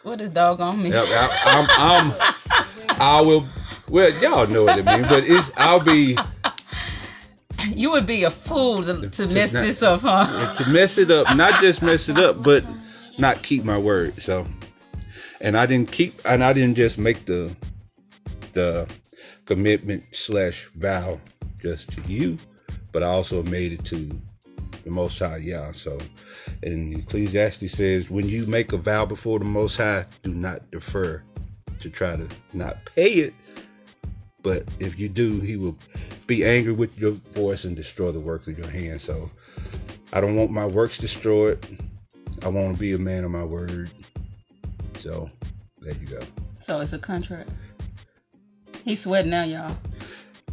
What 0.04 0.18
does 0.20 0.30
doggone 0.32 0.82
me? 0.82 0.90
Yep, 0.90 1.06
I, 1.10 1.40
I'm, 1.46 2.12
I'm, 2.90 2.98
I 3.02 3.22
will. 3.22 3.46
Well, 3.90 4.10
y'all 4.22 4.48
know 4.48 4.64
what 4.64 4.80
it 4.80 4.86
means, 4.86 5.08
but 5.08 5.24
it's. 5.28 5.52
I'll 5.58 5.80
be 5.84 6.18
You 7.70 7.92
would 7.92 8.06
be 8.08 8.24
a 8.24 8.32
fool 8.32 8.84
to, 8.84 9.02
to 9.02 9.10
To 9.28 9.34
mess 9.34 9.54
not- 9.54 9.64
this 9.64 9.84
up, 9.84 10.02
huh? 10.02 10.56
to 10.56 10.70
mess 10.70 10.98
it 10.98 11.12
up, 11.12 11.36
not 11.36 11.62
just 11.62 11.82
mess 11.82 12.10
it 12.10 12.18
up, 12.18 12.42
but 12.42 12.64
not 13.20 13.44
keep 13.44 13.64
my 13.64 13.78
word. 13.78 14.20
So, 14.22 14.48
and 15.42 15.56
I 15.58 15.66
didn't 15.66 15.92
keep, 15.92 16.20
and 16.26 16.44
I 16.44 16.54
didn't 16.54 16.76
just 16.76 16.98
make 16.98 17.26
the 17.26 17.56
the 18.54 18.88
commitment 19.46 20.04
slash 20.14 20.68
vow 20.76 21.20
just 21.62 21.92
to 21.92 22.02
you, 22.12 22.38
but 22.92 23.04
I 23.04 23.08
also 23.08 23.44
made 23.44 23.72
it 23.74 23.86
to 23.86 24.10
the 24.84 24.92
Most 24.92 25.20
High. 25.20 25.38
Yeah. 25.38 25.72
So, 25.72 25.98
and 26.64 26.98
Ecclesiastes 26.98 27.72
says, 27.72 28.10
when 28.10 28.28
you 28.28 28.46
make 28.46 28.74
a 28.74 28.78
vow 28.78 29.06
before 29.06 29.40
the 29.40 29.46
Most 29.46 29.78
High, 29.78 30.06
do 30.24 30.34
not 30.34 30.70
defer 30.72 31.24
to 31.80 31.90
try 31.90 32.16
to 32.16 32.28
not 32.54 32.84
pay 32.86 33.12
it. 33.14 33.34
But 34.44 34.64
if 34.80 35.00
you 35.00 35.08
do, 35.10 35.40
He 35.40 35.56
will 35.56 35.78
be 36.28 36.44
angry 36.46 36.74
with 36.74 36.98
your 36.98 37.12
voice 37.12 37.64
and 37.64 37.76
destroy 37.76 38.12
the 38.12 38.20
work 38.20 38.48
of 38.48 38.58
your 38.58 38.70
hands. 38.70 39.04
So, 39.04 39.30
I 40.14 40.22
don't 40.22 40.36
want 40.36 40.52
my 40.52 40.66
works 40.66 40.98
destroyed. 40.98 41.66
I 42.44 42.48
want 42.48 42.76
to 42.76 42.80
be 42.80 42.94
a 42.94 42.98
man 42.98 43.24
of 43.24 43.32
my 43.32 43.44
word. 43.44 43.90
So, 44.96 45.30
there 45.80 45.94
you 45.94 46.08
go. 46.08 46.22
So 46.60 46.80
it's 46.80 46.94
a 46.94 47.00
contract. 47.00 47.50
He's 48.84 49.02
sweating 49.02 49.32
now, 49.32 49.44
y'all. 49.44 49.76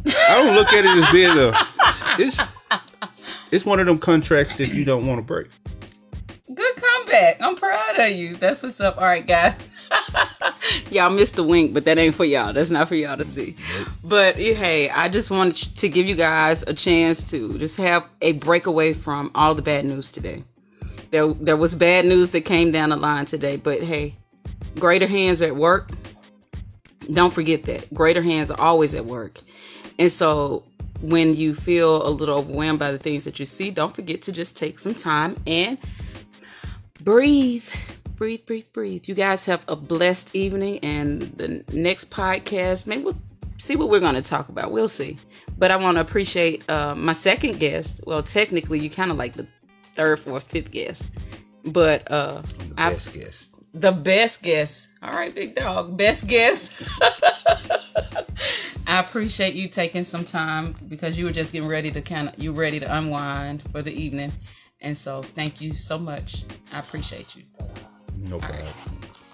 I 0.07 0.43
don't 0.43 0.55
look 0.55 0.73
at 0.73 0.85
it 0.85 1.03
as 1.03 1.11
being 1.11 1.37
a. 1.37 1.53
It's 2.17 2.39
it's 3.51 3.65
one 3.65 3.79
of 3.79 3.85
them 3.85 3.99
contracts 3.99 4.57
that 4.57 4.73
you 4.73 4.85
don't 4.85 5.07
want 5.07 5.19
to 5.19 5.23
break. 5.23 5.47
Good 6.53 6.75
comeback. 6.75 7.41
I'm 7.41 7.55
proud 7.55 7.99
of 7.99 8.11
you. 8.11 8.35
That's 8.35 8.63
what's 8.63 8.81
up. 8.81 8.97
All 8.97 9.05
right, 9.05 9.25
guys. 9.25 9.55
y'all 10.91 11.09
missed 11.09 11.35
the 11.35 11.43
wink, 11.43 11.73
but 11.73 11.85
that 11.85 11.97
ain't 11.97 12.15
for 12.15 12.25
y'all. 12.25 12.53
That's 12.53 12.69
not 12.69 12.87
for 12.87 12.95
y'all 12.95 13.17
to 13.17 13.25
see. 13.25 13.55
But 14.03 14.35
eh, 14.37 14.53
hey, 14.53 14.89
I 14.89 15.09
just 15.09 15.31
wanted 15.31 15.75
to 15.77 15.89
give 15.89 16.07
you 16.07 16.15
guys 16.15 16.63
a 16.63 16.73
chance 16.73 17.23
to 17.31 17.57
just 17.59 17.77
have 17.77 18.03
a 18.21 18.33
breakaway 18.33 18.93
from 18.93 19.31
all 19.35 19.55
the 19.55 19.61
bad 19.61 19.85
news 19.85 20.09
today. 20.09 20.43
There, 21.11 21.27
there 21.33 21.57
was 21.57 21.75
bad 21.75 22.05
news 22.05 22.31
that 22.31 22.41
came 22.41 22.71
down 22.71 22.89
the 22.89 22.95
line 22.95 23.25
today, 23.25 23.57
but 23.57 23.81
hey, 23.81 24.15
greater 24.79 25.07
hands 25.07 25.41
at 25.41 25.55
work. 25.55 25.89
Don't 27.11 27.33
forget 27.33 27.63
that 27.63 27.91
greater 27.93 28.21
hands 28.21 28.51
are 28.51 28.59
always 28.59 28.93
at 28.93 29.05
work. 29.05 29.39
And 29.97 30.11
so 30.11 30.63
when 31.01 31.35
you 31.35 31.55
feel 31.55 32.05
a 32.05 32.09
little 32.09 32.39
overwhelmed 32.39 32.79
by 32.79 32.91
the 32.91 32.97
things 32.97 33.23
that 33.25 33.39
you 33.39 33.45
see, 33.45 33.71
don't 33.71 33.95
forget 33.95 34.21
to 34.23 34.31
just 34.31 34.57
take 34.57 34.79
some 34.79 34.93
time 34.93 35.37
and 35.47 35.77
breathe. 37.01 37.65
Breathe, 38.15 38.45
breathe, 38.45 38.65
breathe. 38.73 39.03
You 39.07 39.15
guys 39.15 39.45
have 39.45 39.63
a 39.69 39.75
blessed 39.77 40.35
evening 40.35 40.79
and 40.79 41.21
the 41.21 41.63
next 41.71 42.11
podcast, 42.11 42.85
maybe 42.85 43.03
we'll 43.03 43.17
see 43.57 43.77
what 43.77 43.89
we're 43.89 44.01
going 44.01 44.15
to 44.15 44.21
talk 44.21 44.49
about. 44.49 44.71
We'll 44.71 44.89
see. 44.89 45.17
But 45.57 45.71
I 45.71 45.77
want 45.77 45.95
to 45.95 46.01
appreciate 46.01 46.69
uh, 46.69 46.95
my 46.95 47.13
second 47.13 47.59
guest. 47.59 48.01
Well, 48.05 48.21
technically, 48.23 48.79
you 48.79 48.89
kind 48.89 49.09
of 49.11 49.17
like 49.17 49.35
the 49.35 49.47
third, 49.95 50.19
fourth, 50.19 50.43
fifth 50.43 50.71
guest. 50.71 51.09
But 51.65 52.09
uh, 52.11 52.41
The 52.41 52.73
I, 52.77 52.89
best 52.93 53.13
guest. 53.13 53.55
the 53.73 53.91
best 53.93 54.41
guest. 54.43 54.89
All 55.01 55.11
right, 55.11 55.33
big 55.33 55.55
dog, 55.55 55.95
best 55.97 56.27
guest. 56.27 56.73
I 58.87 58.99
appreciate 58.99 59.53
you 59.53 59.67
taking 59.67 60.03
some 60.03 60.25
time 60.25 60.75
because 60.87 61.17
you 61.17 61.25
were 61.25 61.31
just 61.31 61.53
getting 61.53 61.69
ready 61.69 61.91
to 61.91 62.01
kind 62.01 62.29
of 62.29 62.39
you 62.39 62.51
ready 62.51 62.79
to 62.79 62.95
unwind 62.97 63.63
for 63.71 63.81
the 63.81 63.91
evening, 63.91 64.31
and 64.81 64.97
so 64.97 65.21
thank 65.21 65.61
you 65.61 65.75
so 65.75 65.97
much. 65.97 66.43
I 66.73 66.79
appreciate 66.79 67.35
you. 67.35 67.43
No 68.17 68.39
problem. 68.39 68.67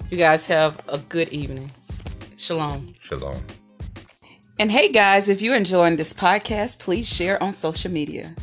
You 0.09 0.17
guys 0.17 0.45
have 0.47 0.79
a 0.87 0.99
good 0.99 1.29
evening. 1.29 1.71
Shalom. 2.37 2.93
Shalom. 3.01 3.41
And 4.59 4.71
hey, 4.71 4.89
guys, 4.89 5.27
if 5.27 5.41
you're 5.41 5.55
enjoying 5.55 5.97
this 5.97 6.13
podcast, 6.13 6.79
please 6.79 7.07
share 7.07 7.41
on 7.41 7.53
social 7.53 7.91
media. 7.91 8.35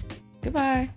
Goodbye. 0.42 0.90